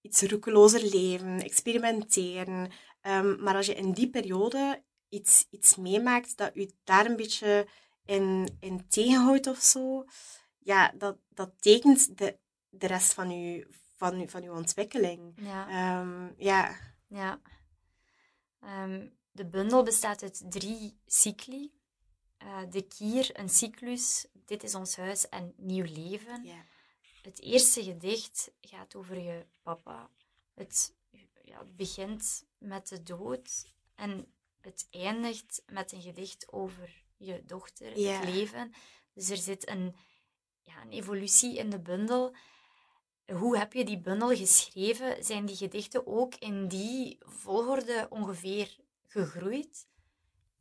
[0.00, 2.70] iets roekelozer leven, experimenteren.
[3.02, 7.66] Um, maar als je in die periode iets, iets meemaakt dat je daar een beetje
[8.04, 10.04] in, in tegenhoudt of zo,
[10.58, 13.66] ja, dat, dat tekent de, de rest van je,
[14.00, 15.32] van, van uw ontwikkeling.
[15.36, 16.00] Ja.
[16.00, 16.76] Um, ja.
[17.06, 17.40] ja.
[18.62, 21.72] Um, de bundel bestaat uit drie cycli.
[22.42, 26.44] Uh, de kier, een cyclus, dit is ons huis en nieuw leven.
[26.44, 26.64] Ja.
[27.22, 30.10] Het eerste gedicht gaat over je papa.
[30.54, 30.94] Het,
[31.42, 37.86] ja, het begint met de dood en het eindigt met een gedicht over je dochter,
[37.86, 38.72] het leven.
[39.12, 39.96] Dus er zit een,
[40.60, 42.34] ja, een evolutie in de bundel.
[43.32, 45.24] Hoe heb je die bundel geschreven?
[45.24, 49.86] Zijn die gedichten ook in die volgorde ongeveer gegroeid?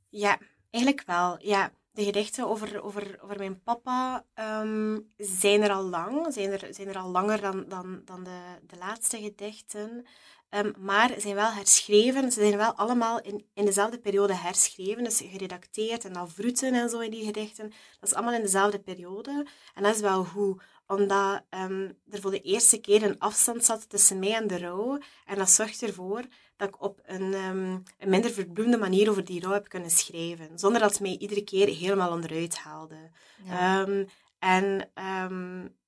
[0.09, 1.37] Ja, eigenlijk wel.
[1.41, 6.73] Ja, de gedichten over, over, over mijn papa um, zijn er al lang, zijn er,
[6.73, 10.05] zijn er al langer dan, dan, dan de, de laatste gedichten.
[10.49, 12.31] Um, maar zijn wel herschreven.
[12.31, 15.03] Ze zijn wel allemaal in, in dezelfde periode herschreven.
[15.03, 17.69] Dus geredacteerd en dan vroeten en zo in die gedichten.
[17.99, 19.45] Dat is allemaal in dezelfde periode.
[19.73, 23.89] En dat is wel goed omdat um, er voor de eerste keer een afstand zat
[23.89, 24.99] tussen mij en de rouw.
[25.25, 26.23] En dat zorgt ervoor
[26.57, 30.59] dat ik op een, um, een minder verbloemde manier over die rouw heb kunnen schrijven.
[30.59, 33.11] Zonder dat het mij iedere keer helemaal onderuit haalde.
[33.43, 33.81] Ja.
[33.81, 34.07] Um,
[34.39, 34.91] en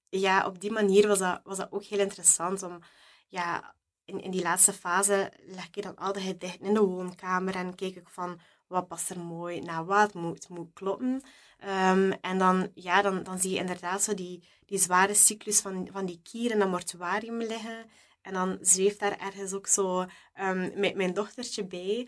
[0.09, 2.79] ja, op die manier was dat, was dat ook heel interessant om...
[3.27, 7.55] Ja, in, in die laatste fase leg ik dan al de gedichten in de woonkamer
[7.55, 11.23] en kijk ik van wat past er mooi naar wat, moet, moet kloppen.
[11.63, 15.87] Um, en dan, ja, dan, dan zie je inderdaad zo die, die zware cyclus van,
[15.91, 17.89] van die kier in dat mortuarium liggen.
[18.21, 20.05] En dan zweeft daar ergens ook zo
[20.39, 22.07] um, met mijn dochtertje bij.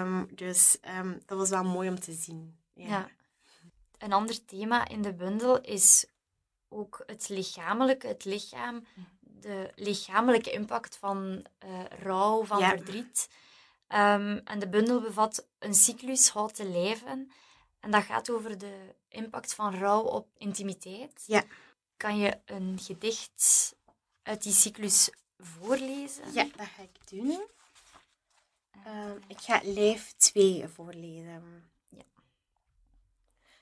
[0.00, 0.76] Um, dus
[1.26, 2.58] dat was wel mooi om te zien.
[2.74, 2.86] Ja.
[2.86, 3.08] ja.
[3.98, 6.06] Een ander thema in de bundel is
[6.68, 8.84] ook het lichamelijke, het lichaam,
[9.20, 13.28] de lichamelijke impact van uh, rouw, van verdriet.
[13.86, 17.30] En de bundel bevat een cyclus houten leven.
[17.80, 21.24] En dat gaat over de impact van rouw op intimiteit.
[21.26, 21.44] Ja.
[21.96, 23.74] Kan je een gedicht
[24.22, 26.32] uit die cyclus voorlezen?
[26.32, 27.40] Ja, dat ga ik doen.
[28.86, 31.70] Uh, ik ga lijf 2 voorlezen.
[31.88, 32.02] Ja.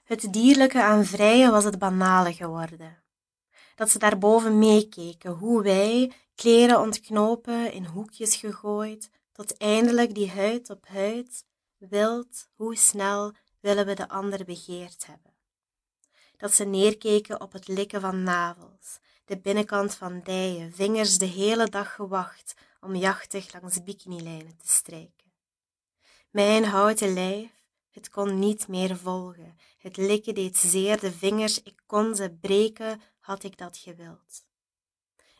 [0.04, 3.02] Het dierlijke aan vrije was het banale geworden.
[3.74, 10.70] Dat ze daarboven meekeken, hoe wij, kleren ontknopen, in hoekjes gegooid, tot eindelijk die huid
[10.70, 11.44] op huid,
[11.76, 15.33] wild, hoe snel willen we de ander begeerd hebben.
[16.37, 21.68] Dat ze neerkeken op het likken van navels, de binnenkant van dijen, vingers de hele
[21.68, 25.33] dag gewacht om jachtig langs bikinilijnen te strijken.
[26.31, 27.51] Mijn houten lijf,
[27.90, 33.01] het kon niet meer volgen, het likken deed zeer de vingers, ik kon ze breken,
[33.21, 34.47] had ik dat gewild.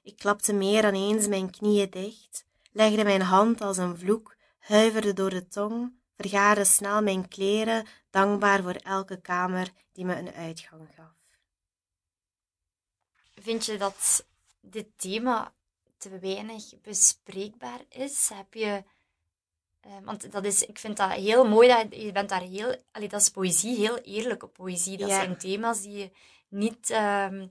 [0.02, 5.12] Ik klapte meer dan eens mijn knieën dicht, legde mijn hand als een vloek, huiverde
[5.12, 10.88] door de tong, vergaarde snel mijn kleren, dankbaar voor elke kamer die me een uitgang
[10.96, 11.16] gaf.
[13.35, 14.26] Vind je dat
[14.61, 15.52] dit thema
[15.96, 18.31] te weinig bespreekbaar is?
[18.35, 18.85] Heb je...
[19.87, 22.76] Uh, want dat is, ik vind dat heel mooi, dat je bent daar heel...
[22.92, 24.96] Allee, dat is poëzie, heel eerlijke poëzie.
[24.96, 26.11] Dat zijn thema's die je
[26.48, 26.90] niet...
[26.90, 27.42] Uh,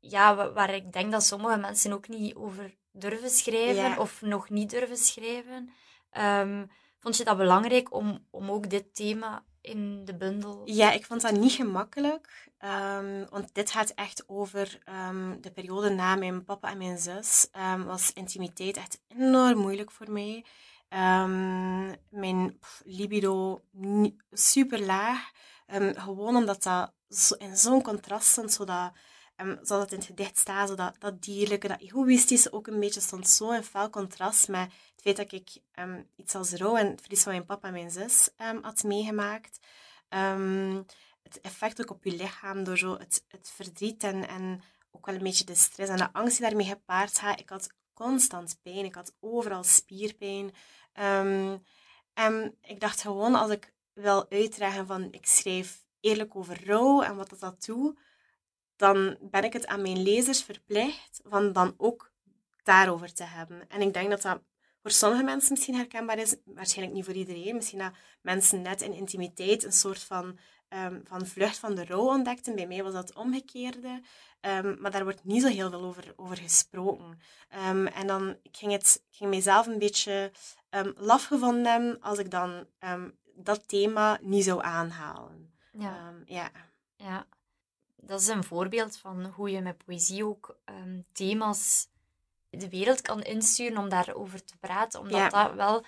[0.00, 4.70] ja, waar ik denk dat sommige mensen ook niet over durven schrijven of nog niet
[4.70, 5.72] durven schrijven.
[6.18, 6.70] Um,
[7.02, 10.62] vond je dat belangrijk om, om ook dit thema in de bundel?
[10.64, 12.50] Ja, ik vond dat niet gemakkelijk.
[12.60, 17.48] Um, want dit gaat echt over um, de periode na mijn papa en mijn zus.
[17.86, 20.44] was intimiteit echt enorm moeilijk voor mij.
[22.08, 23.62] mijn libido
[24.30, 25.30] super laag.
[25.94, 28.92] gewoon omdat dat zo, in zo'n contrast stond, zodat
[29.42, 32.80] um, zoals het in het gedicht staat, zo dat, dat dierlijke, dat egoïstische ook een
[32.80, 36.76] beetje stond zo in fel contrast met het feit dat ik um, iets als rouw
[36.76, 39.58] en het verlies van mijn papa en mijn zus um, had meegemaakt.
[41.22, 45.14] het effect ook op je lichaam door zo het, het verdriet en, en ook wel
[45.14, 47.40] een beetje de stress en de angst die daarmee gepaard gaat.
[47.40, 50.54] Ik had constant pijn, ik had overal spierpijn.
[52.14, 57.16] en ik dacht gewoon, als ik wil uitdragen van ik schrijf eerlijk over rouw en
[57.16, 57.98] wat dat, dat doet,
[58.82, 62.12] dan ben ik het aan mijn lezers verplicht van dan ook
[62.62, 63.68] daarover te hebben.
[63.68, 64.40] En ik denk dat dat
[64.82, 67.54] voor sommige mensen misschien herkenbaar is, waarschijnlijk niet voor iedereen.
[67.54, 72.08] Misschien dat mensen net in intimiteit een soort van, um, van vlucht van de rouw
[72.08, 72.54] ontdekten.
[72.54, 74.00] Bij mij was dat het omgekeerde.
[74.40, 77.20] Um, maar daar wordt niet zo heel veel over, over gesproken.
[77.68, 80.32] Um, en dan ik ging het ging mijzelf een beetje
[80.96, 82.66] laf gevonden als ik dan
[83.34, 85.54] dat thema niet zou aanhalen.
[85.72, 86.12] Ja.
[86.24, 86.50] ja.
[86.96, 87.26] ja.
[88.04, 90.56] Dat is een voorbeeld van hoe je met poëzie ook
[91.12, 91.88] thema's
[92.58, 95.00] de wereld kan insturen om daarover te praten.
[95.00, 95.84] Omdat dat wel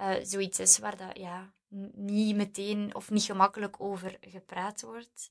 [0.00, 1.52] uh, zoiets is waar dat ja,
[1.94, 5.30] niet meteen of niet gemakkelijk over gepraat wordt.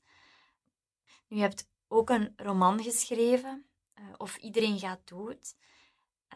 [1.28, 3.66] Nu, je hebt ook een roman geschreven,
[4.00, 5.56] uh, Of Iedereen gaat dood.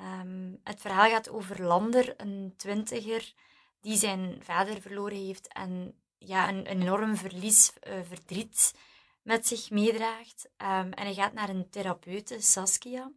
[0.02, 3.34] Um, het verhaal gaat over Lander, een twintiger
[3.82, 8.74] die zijn vader verloren heeft en ja, een, een enorm verlies, uh, verdriet
[9.22, 10.50] met zich meedraagt.
[10.58, 13.12] Um, en hij gaat naar een therapeute, Saskia.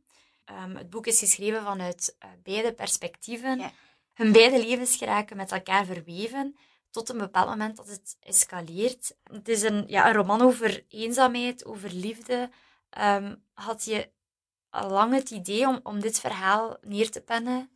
[0.64, 3.58] Um, het boek is geschreven vanuit uh, beide perspectieven.
[3.58, 3.72] Ja.
[4.14, 6.56] Hun beide levens geraken met elkaar verweven
[6.90, 9.16] tot een bepaald moment dat het escaleert.
[9.22, 12.50] Het is een, ja, een roman over eenzaamheid, over liefde.
[12.98, 14.10] Um, had je
[14.70, 17.73] al lang het idee om, om dit verhaal neer te pennen?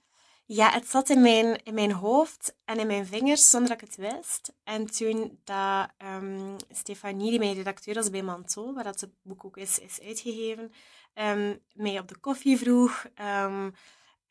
[0.51, 3.88] Ja, het zat in mijn, in mijn hoofd en in mijn vingers zonder dat ik
[3.88, 4.53] het wist.
[4.64, 9.44] En toen dat um, Stefanie, die mijn redacteur was bij Manto, waar dat het boek
[9.44, 10.72] ook is, is uitgegeven,
[11.14, 13.05] um, mij op de koffie vroeg.
[13.05, 13.74] Um,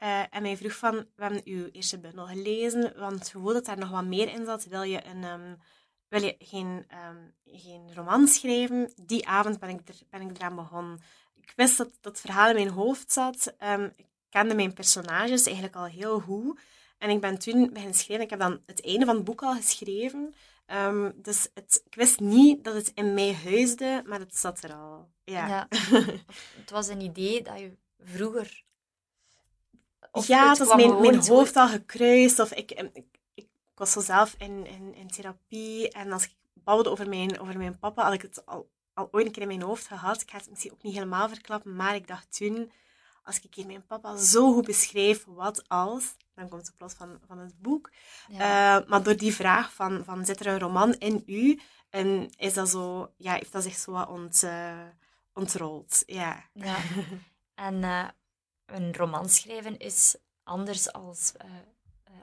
[0.03, 3.77] uh, en mij vroeg van, we hebben uw eerste bundel gelezen, want we dat daar
[3.77, 4.65] nog wat meer in zat.
[4.65, 5.59] Wil je, een,
[6.07, 6.87] wil je geen,
[7.45, 8.93] geen roman schrijven?
[9.01, 10.99] Die avond ben ik, er, ben ik eraan begonnen.
[11.35, 13.55] Ik wist dat dat verhaal in mijn hoofd zat.
[14.29, 16.59] Kende mijn personages eigenlijk al heel goed.
[16.97, 18.25] En ik ben toen beginnen schrijven.
[18.25, 20.33] Ik heb dan het einde van het boek al geschreven.
[20.67, 24.73] Um, dus het, ik wist niet dat het in mij huisde, maar het zat er
[24.73, 25.09] al.
[25.23, 25.47] Ja.
[25.47, 25.67] ja.
[26.61, 28.65] het was een idee dat je vroeger
[30.25, 32.39] ja, het was mijn, mijn hoofd al gekruist.
[32.39, 35.91] Of ik, ik, ik, was zo zelf in, in, in therapie.
[35.91, 39.25] En als ik babbelde over mijn, over mijn papa, had ik het al, al ooit
[39.25, 40.21] een keer in mijn hoofd gehad.
[40.21, 42.71] Ik ga het misschien ook niet helemaal verklappen, maar ik dacht toen...
[43.27, 46.15] Als ik hier mijn papa zo goed beschrijf, wat als...
[46.33, 47.91] Dan komt het plots van, van het boek.
[48.31, 48.37] Uh,
[48.87, 51.59] maar door die vraag van, van, zit er een roman in u?
[51.89, 53.13] En is dat zo...
[53.17, 54.87] Ja, heeft dat zich zo wat ont, uh,
[55.33, 56.03] ontrold.
[56.05, 56.49] Ja.
[56.53, 56.77] ja.
[57.55, 57.75] En...
[57.75, 58.07] Uh
[58.67, 61.33] een roman schrijven is anders, als,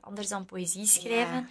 [0.01, 1.49] anders dan poëzie schrijven.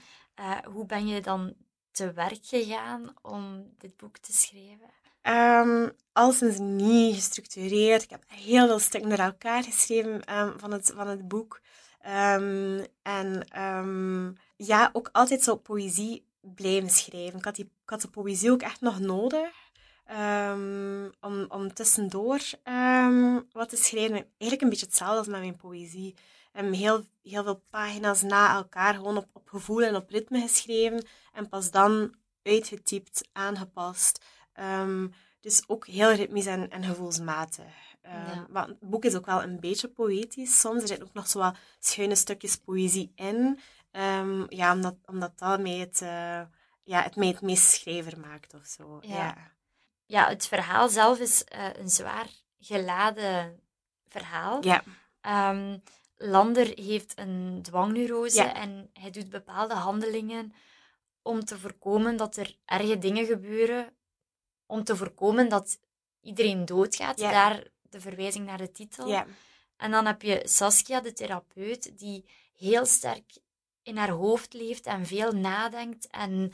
[0.64, 1.56] Hoe ben je dan
[1.92, 4.90] te werk gegaan om dit boek te schrijven?
[5.28, 8.04] Um, alleszins niet gestructureerd.
[8.04, 11.62] Ik heb heel veel stukken naar elkaar geschreven um, van, het, van het boek.
[12.08, 13.44] Um, en
[14.56, 17.38] ja, ook altijd zo poëzie blijven schrijven.
[17.40, 19.50] Ik had, die, ik had de poëzie ook echt nog nodig.
[21.22, 22.40] Om, om tussendoor
[23.52, 24.16] wat te schrijven.
[24.16, 26.16] Eigenlijk een beetje hetzelfde als met mijn poëzie.
[26.52, 31.06] Heel, heel veel pagina's na elkaar, gewoon op, op gevoel en op ritme geschreven.
[31.34, 34.26] En pas dan uitgetypt, aangepast.
[35.40, 37.92] Dus ook heel ritmisch en, en gevoelsmatig.
[38.04, 38.46] Ja.
[38.50, 40.82] Maar het boek is ook wel een beetje poëtisch soms.
[40.82, 43.60] Er zitten ook nog zo wat schuine stukjes poëzie in.
[44.50, 46.42] ja, omdat, omdat dat mij het, uh,
[46.84, 49.00] ja, het mij het meest schrijver maakt of zo.
[49.02, 49.54] ja
[50.06, 52.28] ja, het verhaal zelf is uh, een zwaar
[52.60, 53.60] geladen
[54.08, 54.64] verhaal.
[54.64, 54.84] Ja.
[55.52, 55.84] Um,
[56.18, 60.54] Lander heeft een dwangneurose en hij doet bepaalde handelingen
[61.22, 63.94] om te voorkomen dat er erge dingen gebeuren,
[64.74, 65.80] om te voorkomen dat
[66.22, 67.20] iedereen doodgaat.
[67.20, 67.32] Ja.
[67.32, 69.08] Daar de verwijzing naar de titel.
[69.08, 69.26] Ja.
[69.78, 73.38] En dan heb je Saskia, de therapeut, die heel sterk
[73.84, 76.52] in haar hoofd leeft en veel nadenkt en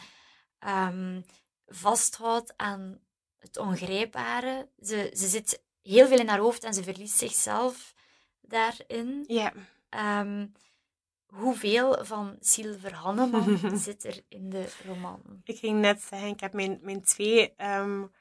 [0.68, 1.26] um,
[1.68, 3.00] vasthoudt aan
[3.38, 4.70] het ongrijpbare.
[4.82, 7.94] Ze, ze zit heel veel in haar hoofd en ze verliest zichzelf
[8.42, 9.24] daarin.
[9.28, 9.54] Ja.
[10.22, 10.54] Um,
[11.30, 15.22] hoeveel van Silver Hanneman zit er in de roman?
[15.44, 18.12] Ik ging net zeggen, ik heb mijn, mijn twee um,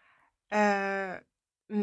[0.49, 1.15] uh,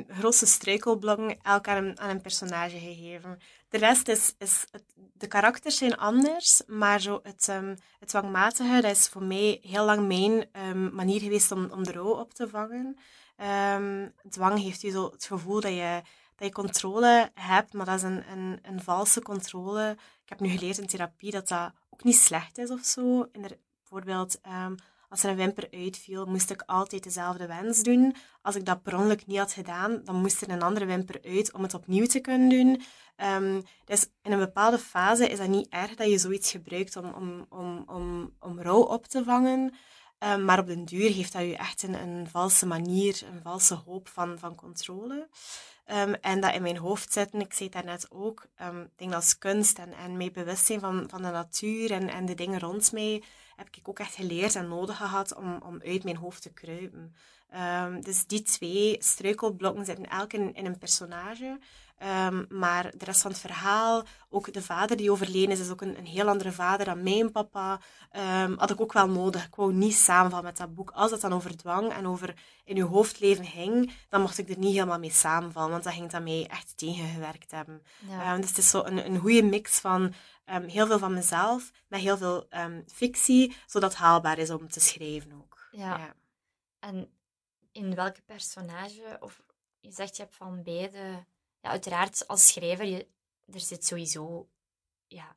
[0.08, 3.38] grootste struikelblokken elk aan een, aan een personage gegeven.
[3.70, 8.82] De rest is, is het, de karakters zijn anders, maar zo het, um, het dwangmatige,
[8.82, 10.50] dat is voor mij heel lang mijn
[10.96, 12.98] manier geweest om, om de rouw op te vangen.
[14.30, 16.02] Dwang geeft je zo het gevoel dat je,
[16.36, 19.98] dat je controle hebt, maar dat is een, een, een valse controle.
[20.24, 23.30] Ik heb nu geleerd in therapie dat dat ook niet slecht is of zo.
[23.32, 24.76] De, bijvoorbeeld, um,
[25.10, 28.16] als er een wimper uitviel, moest ik altijd dezelfde wens doen.
[28.42, 31.54] Als ik dat per ongeluk niet had gedaan, dan moest er een andere wimper uit
[31.54, 32.82] om het opnieuw te kunnen doen.
[33.18, 37.14] Um, dus in een bepaalde fase is dat niet erg dat je zoiets gebruikt om,
[37.14, 39.74] om, om, om, om rouw op te vangen.
[40.18, 43.74] Ehm, maar op den duur heeft dat je echt een, een valse manier, een valse
[43.74, 45.30] hoop van, van controle.
[45.86, 49.38] Ehm, en dat in mijn hoofd zitten, ik zei het daarnet ook, um, dingen als
[49.38, 52.91] kunst en, en mij bewust zijn van, van de natuur en, en de dingen rond
[52.91, 53.24] mij,
[53.55, 57.16] heb ik ook echt geleerd en nodig gehad om, om uit mijn hoofd te kruipen.
[58.03, 61.59] dus die twee struikelblokken zitten elk in, in een personage.
[62.04, 65.82] Um, maar de rest van het verhaal, ook de vader die overleden is, is ook
[65.82, 67.80] een, een heel andere vader dan mijn papa.
[68.43, 69.46] Um, had ik ook wel nodig.
[69.46, 70.91] Ik wou niet samenvallen met dat boek.
[70.91, 74.58] Als het dan over dwang en over in uw hoofdleven ging, dan mocht ik er
[74.58, 77.84] niet helemaal mee samenvallen, want dat ging dat mij echt tegengewerkt hebben.
[78.10, 78.34] Ja.
[78.34, 80.14] Um, dus het is zo een, een goede mix van
[80.46, 82.48] heel veel van mezelf, met heel veel
[82.88, 85.68] fictie, zodat het haalbaar is om te schrijven ook.
[85.72, 85.98] Ja.
[85.98, 86.14] ja.
[86.80, 87.10] En
[87.72, 89.41] in welke personage, of
[89.80, 91.26] je zegt je hebt van beide
[91.66, 93.07] ja, uiteraard als schrijver, je,
[93.53, 94.47] er zit sowieso
[95.07, 95.36] ja,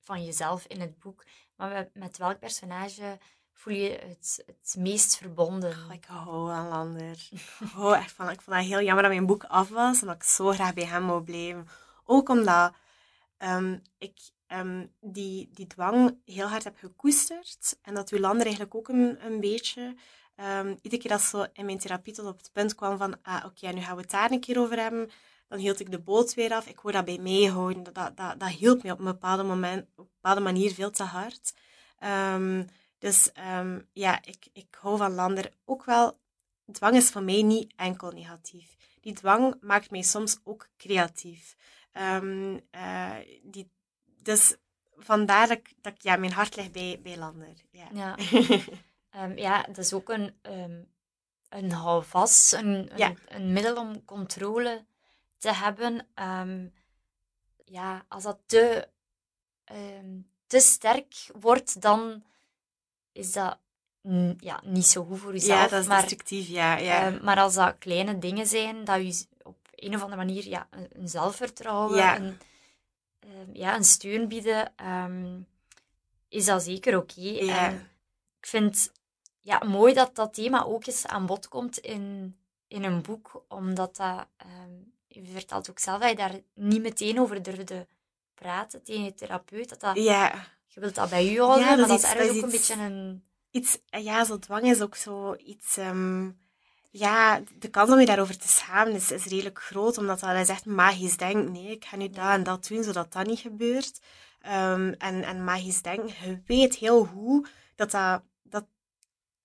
[0.00, 1.24] van jezelf in het boek.
[1.56, 3.18] Maar met welk personage
[3.52, 5.70] voel je het, het meest verbonden?
[5.70, 7.28] Oh, ik hou van Lander.
[7.74, 8.30] Hou echt van.
[8.30, 10.84] Ik vond het heel jammer dat mijn boek af was, omdat ik zo graag bij
[10.84, 11.68] hem wou blijven.
[12.04, 12.74] Ook omdat
[13.38, 14.18] um, ik
[14.48, 17.78] um, die, die dwang heel hard heb gekoesterd.
[17.82, 19.96] En dat uw Lander eigenlijk ook een, een beetje.
[20.36, 23.44] Um, iedere keer dat zo in mijn therapie tot op het punt kwam van, ah,
[23.44, 25.10] oké, nu gaan we het daar een keer over hebben
[25.48, 26.66] dan hield ik de boot weer af.
[26.66, 27.82] Ik wou dat bij mij houden.
[27.82, 30.90] Dat, dat, dat, dat hielp me op een bepaalde, moment, op een bepaalde manier veel
[30.90, 31.54] te hard.
[32.34, 32.66] Um,
[32.98, 36.18] dus um, ja, ik, ik hou van Lander ook wel.
[36.72, 38.76] Dwang is voor mij niet enkel negatief.
[39.00, 41.56] Die dwang maakt mij soms ook creatief.
[41.92, 43.70] Um, uh, die,
[44.22, 44.56] dus
[44.96, 47.54] vandaar dat, dat ja, mijn hart ligt bij, bij Lander.
[47.70, 47.88] Ja.
[47.92, 48.16] Ja.
[49.48, 50.38] ja, dat is ook een,
[51.48, 53.08] een houvast, een, ja.
[53.08, 54.84] een, een middel om controle
[55.38, 56.06] te hebben.
[56.14, 56.72] Um,
[57.64, 58.88] ja, als dat te,
[59.72, 62.24] um, te sterk wordt, dan
[63.12, 63.58] is dat
[64.38, 65.60] ja, niet zo goed voor jezelf.
[65.60, 66.76] Ja, dat is maar, destructief, ja.
[66.76, 67.06] ja.
[67.06, 70.68] Um, maar als dat kleine dingen zijn, dat je op een of andere manier ja,
[70.70, 72.16] een, zelfvertrouwen, ja.
[72.16, 72.38] Een,
[73.52, 74.72] ja, een steun bieden,
[76.28, 77.20] is dat zeker oké.
[77.20, 77.44] Okay.
[77.44, 77.70] Ja.
[78.38, 78.92] ik vind
[79.40, 82.36] ja, mooi dat dat thema ook eens aan bod komt in,
[82.68, 84.26] in een boek, omdat dat
[85.24, 87.86] je vertelt ook zelf dat je daar niet meteen over durfde
[88.34, 89.68] praten tegen je therapeut.
[89.68, 90.46] Dat dat, ja.
[90.66, 93.24] Je wilt dat bij je houden, ja, maar dat is ergens ook een beetje een...
[93.50, 95.76] Iets, ja, zo dwang is ook zo iets...
[95.76, 96.38] Um,
[96.90, 100.48] ja, de kans om je daarover te schamen is, is redelijk groot, omdat dat is
[100.48, 101.52] echt magisch denken.
[101.52, 104.00] Nee, ik ga nu dat en dat doen, zodat dat niet gebeurt.
[104.46, 108.66] Um, en, en magisch denken, je weet heel goed dat dat, dat,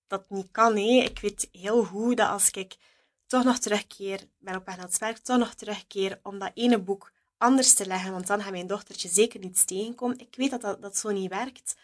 [0.06, 0.74] dat niet kan.
[0.74, 1.02] Nee.
[1.02, 2.76] Ik weet heel goed dat als ik
[3.34, 6.78] toch nog terugkeer, ben op weg naar het werk, toch nog terugkeer om dat ene
[6.78, 10.18] boek anders te leggen, want dan gaat mijn dochtertje zeker niets tegenkomen.
[10.18, 11.76] Ik weet dat dat, dat zo niet werkt.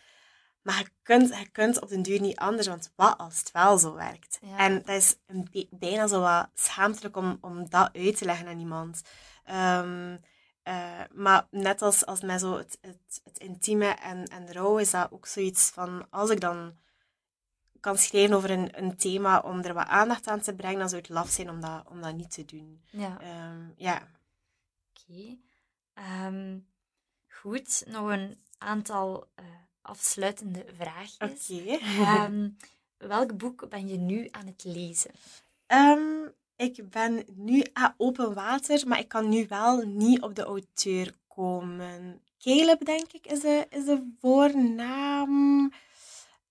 [0.63, 3.79] Maar je kunt, je kunt op den duur niet anders, want wat als het wel
[3.79, 4.41] zo werkt?
[4.57, 8.59] En dat is een bijna zo wat schaamtelijk om, om dat uit te leggen aan
[8.59, 9.03] iemand.
[9.51, 10.21] Um,
[10.65, 14.91] uh, maar net als, als met zo het, het, het intieme en, en rouw is
[14.91, 16.77] dat ook zoiets van, als ik dan
[17.81, 21.01] kan schrijven over een, een thema om er wat aandacht aan te brengen, dan zou
[21.01, 22.83] het laf zijn om dat, om dat niet te doen.
[22.91, 23.19] Ja.
[23.51, 24.09] Um, ja.
[24.91, 25.39] Oké.
[25.95, 26.27] Okay.
[26.27, 26.67] Um,
[27.29, 29.47] goed, nog een aantal uh,
[29.83, 31.51] afsluitende vraagjes.
[31.51, 31.73] Oké.
[31.73, 32.25] Okay.
[32.25, 32.57] um,
[32.97, 35.11] welk boek ben je nu aan het lezen?
[36.57, 41.15] ik ben nu aan open water, maar ik kan nu wel niet op de auteur
[41.29, 42.21] komen.
[42.39, 45.73] Caleb, denk ik, is de, is de voornaam.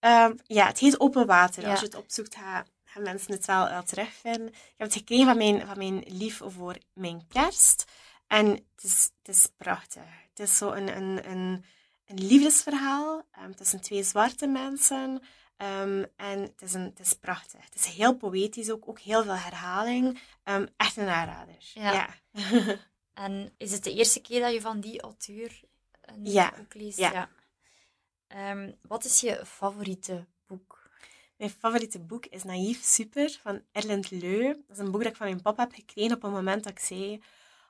[0.02, 1.68] Um, ja, het heet Open Water.
[1.68, 4.47] Als je het opzoekt, gaan, gaan mensen het wel, terugvinden.
[4.47, 7.86] Ik heb het gekregen van mijn, van mijn lief voor mijn kerst.
[8.28, 10.04] En het is, het is prachtig.
[10.30, 11.66] Het is zo een, een, een,
[12.06, 15.22] een liefdesverhaal um, tussen twee zwarte mensen.
[15.58, 17.64] Um, en het is, een, het is prachtig.
[17.64, 20.20] Het is heel poëtisch ook, ook heel veel herhaling.
[20.78, 21.58] Echt een aanrader.
[21.74, 21.91] Ja.
[21.91, 22.10] ja.
[23.26, 25.62] en is het de eerste keer dat je van die auteur
[26.02, 26.54] een ja.
[26.58, 26.97] boek leest?
[26.97, 27.30] Ja.
[28.38, 30.90] Um, wat is je favoriete boek?
[31.38, 34.44] Mijn favoriete boek is Naïef Super van Erlend Leu.
[34.48, 36.72] Dat is een boek dat ik van mijn papa heb gekregen op een moment dat
[36.72, 37.14] ik zei...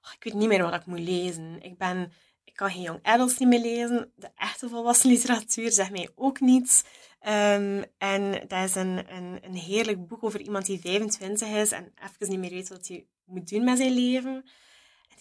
[0.02, 1.62] Oh, ik weet niet meer wat ik moet lezen.
[1.62, 2.12] Ik, ben,
[2.44, 4.12] ik kan geen young adults niet meer lezen.
[4.16, 6.84] De echte volwassen literatuur zegt mij ook niets.
[7.28, 11.94] Um, en dat is een, een, een heerlijk boek over iemand die 25 is en
[12.04, 14.50] even niet meer weet wat hij moet doen met zijn leven.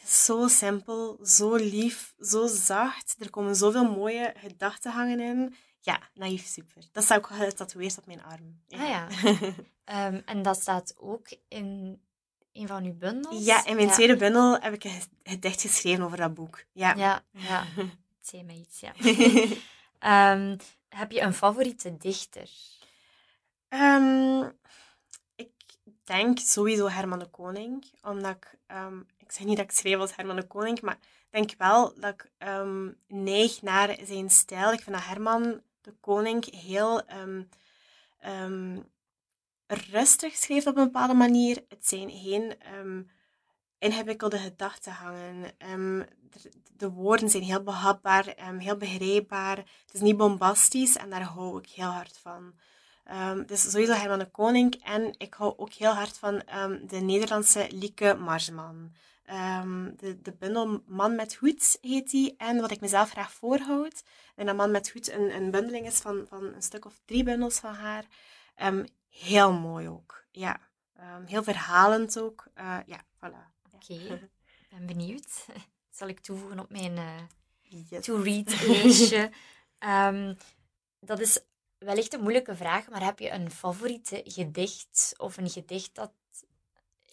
[0.08, 3.16] Het zo simpel, zo lief, zo zacht.
[3.18, 5.54] Er komen zoveel mooie gedachten hangen in.
[5.80, 6.82] Ja, naïef super.
[6.92, 8.60] Dat staat ook getatoeëerd op mijn arm.
[8.66, 8.78] Ja.
[8.78, 8.88] Ah
[9.84, 10.06] ja.
[10.06, 12.00] um, en dat staat ook in
[12.52, 13.44] een van uw bundels?
[13.44, 16.64] Ja, in mijn tweede bundel heb ik een gedicht geschreven over dat boek.
[16.72, 17.22] Ja, ja.
[17.30, 17.64] ja.
[18.18, 18.92] Het zei mij iets, ja.
[20.32, 20.56] um,
[21.00, 22.50] heb je een favoriete dichter?
[23.68, 24.52] Um,
[25.36, 25.50] ik
[26.04, 27.84] denk sowieso Herman de Koning.
[28.02, 28.58] Omdat ik...
[28.76, 31.94] Um, ik zeg niet dat ik schreef als Herman de Koning, maar ik denk wel
[32.00, 34.72] dat ik um, neig naar zijn stijl.
[34.72, 37.02] Ik vind dat Herman de Koning heel
[39.66, 41.64] rustig schreef op een bepaalde manier.
[41.68, 42.56] Het zijn geen
[43.78, 45.54] ingewikkelde gedachten hangen.
[46.76, 49.56] De, woorden zijn heel behapbaar, heel begrijpbaar.
[49.56, 52.54] Het is niet bombastisch en daar hou ik heel hard van.
[53.10, 54.74] Um, dus sowieso Herman de Koning.
[54.84, 56.42] En ik hou ook heel hard van
[56.86, 58.92] de Nederlandse Lieke Marsman.
[59.96, 62.34] de, de bundel Man met Hoed heet die.
[62.36, 64.02] En wat ik mezelf graag voorhoud.
[64.34, 67.22] En dat Man met Hoed een, een bundeling is van, van een stuk of drie
[67.22, 68.04] bundels van haar.
[69.08, 70.24] heel mooi ook.
[70.30, 70.60] Ja.
[71.26, 72.44] heel verhalend ook.
[72.54, 73.58] Uh, ja, voilà.
[73.74, 74.28] Oké,
[74.70, 75.46] ben benieuwd.
[75.98, 76.96] Zal ik toevoegen op mijn
[77.72, 79.30] uh, to-read lijstje.
[81.00, 81.40] dat is
[81.78, 86.12] wellicht een moeilijke vraag, maar heb je een favoriete gedicht of een gedicht dat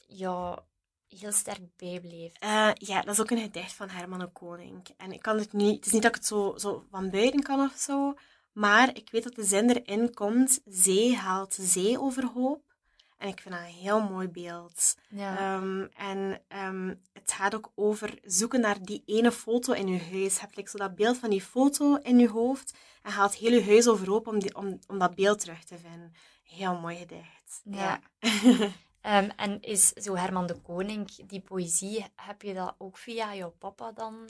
[0.08, 0.60] jou
[1.08, 2.34] heel sterk bijbleef?
[2.44, 4.88] Uh, ja, dat is ook een gedicht van Herman Koning.
[4.98, 7.44] En ik kan het niet, het is niet dat ik het zo, zo van buiten
[7.44, 8.14] kan of zo,
[8.52, 12.75] maar ik weet dat de zin erin komt: Zee haalt zee overhoop.
[13.18, 14.98] En ik vind dat een heel mooi beeld.
[15.10, 15.38] Ja.
[15.38, 20.40] Ehm, en um, het gaat ook over zoeken naar die ene foto in je huis.
[20.40, 23.66] Heb je zo dat beeld van die foto in je hoofd en haalt heel je
[23.66, 26.14] huis overhoop om, die, om, om dat beeld terug te vinden.
[26.44, 27.62] Heel mooi gedicht.
[27.64, 28.02] Ja.
[28.22, 33.56] um, en is zo Herman de Koning, die poëzie, heb je dat ook via jouw
[33.60, 34.30] papa dan?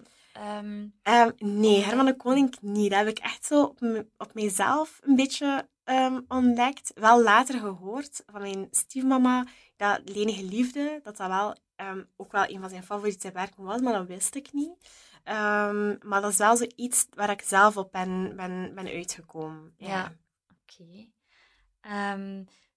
[1.37, 2.89] nee, Herman de Koning niet.
[2.89, 6.91] Dat heb ik echt zo op, op mezelf een beetje um, ontdekt.
[6.95, 12.49] Wel later gehoord van mijn stiefmama dat Lenige Liefde, dat dat wel um, ook wel
[12.49, 14.89] een van zijn favoriete werken was, maar dat wist ik niet.
[15.23, 19.73] Um, maar dat is wel zoiets waar ik zelf op ben, ben, ben uitgekomen.
[19.77, 20.15] Ja, ja.
[20.61, 21.09] oké.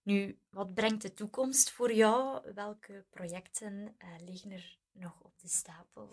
[0.02, 2.40] nu, wat brengt de toekomst voor jou?
[2.54, 6.09] Welke projecten uh, liggen er nog op de stapel?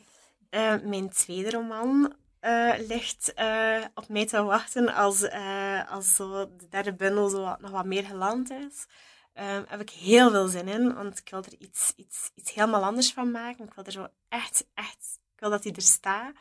[0.49, 2.15] Uh, mijn tweede roman
[2.45, 7.55] uh, ligt uh, op mij te wachten als, uh, als zo de derde bundel zo
[7.59, 8.85] nog wat meer geland is.
[9.33, 12.83] Um, heb ik heel veel zin in, want ik wil er iets, iets, iets helemaal
[12.83, 13.65] anders van maken.
[13.65, 16.33] Ik wil er zo echt, echt, ik wil dat hij er staat.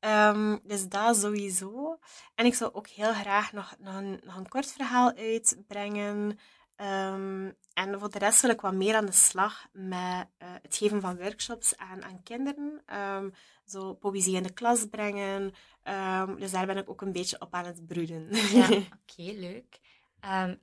[0.00, 1.98] Um, dus dat sowieso.
[2.34, 6.38] En ik zou ook heel graag nog, nog, nog een kort verhaal uitbrengen.
[6.82, 10.76] Um, en voor de rest wil ik wat meer aan de slag met uh, het
[10.76, 12.82] geven van workshops aan, aan kinderen.
[12.96, 13.32] Um,
[13.64, 15.52] zo poëzie in de klas brengen.
[15.84, 18.28] Um, dus daar ben ik ook een beetje op aan het broeden.
[18.30, 18.66] Ja,
[19.00, 19.78] oké, leuk.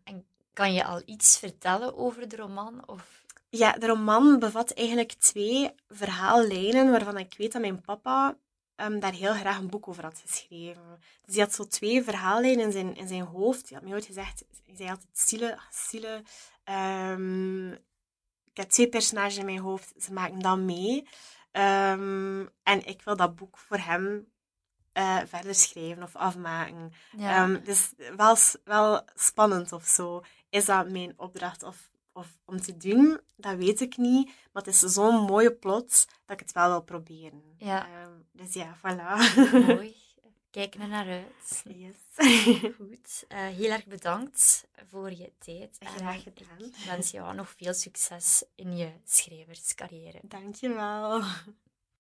[0.04, 2.88] en kan je al iets vertellen over de roman?
[2.88, 3.26] Of...
[3.50, 8.38] Ja, de roman bevat eigenlijk twee verhaallijnen waarvan ik weet dat mijn papa
[8.78, 11.00] um, daar heel graag een boek over had geschreven.
[11.26, 13.70] Dus hij had zo twee verhaallijnen in zijn, in zijn hoofd.
[13.70, 16.24] Hij had mij ooit gezegd, hij zei altijd, Sile, Sile,
[17.14, 17.72] um,
[18.52, 21.08] ik heb twee personages in mijn hoofd, ze maken dat mee.
[21.52, 24.32] Um, en ik wil dat boek voor hem
[24.94, 26.94] uh, verder schrijven of afmaken.
[27.18, 27.44] Ja.
[27.44, 30.24] Um, dus wel, wel spannend of zo.
[30.50, 34.26] Is dat mijn opdracht of of om te doen, dat weet ik niet.
[34.26, 37.44] Maar het is zo'n mooie plot dat ik het wel wil proberen.
[37.58, 38.04] Ja.
[38.04, 39.36] Um, dus ja, voilà.
[39.52, 39.96] Mooi.
[40.52, 41.64] Kijk er naar uit.
[41.76, 41.96] Yes.
[42.78, 43.26] Goed.
[43.30, 45.78] Uh, heel erg bedankt voor je tijd.
[45.80, 46.60] Graag gedaan.
[46.60, 50.20] Ik wens jou nog veel succes in je schrijverscarrière.
[50.24, 51.22] Dankjewel.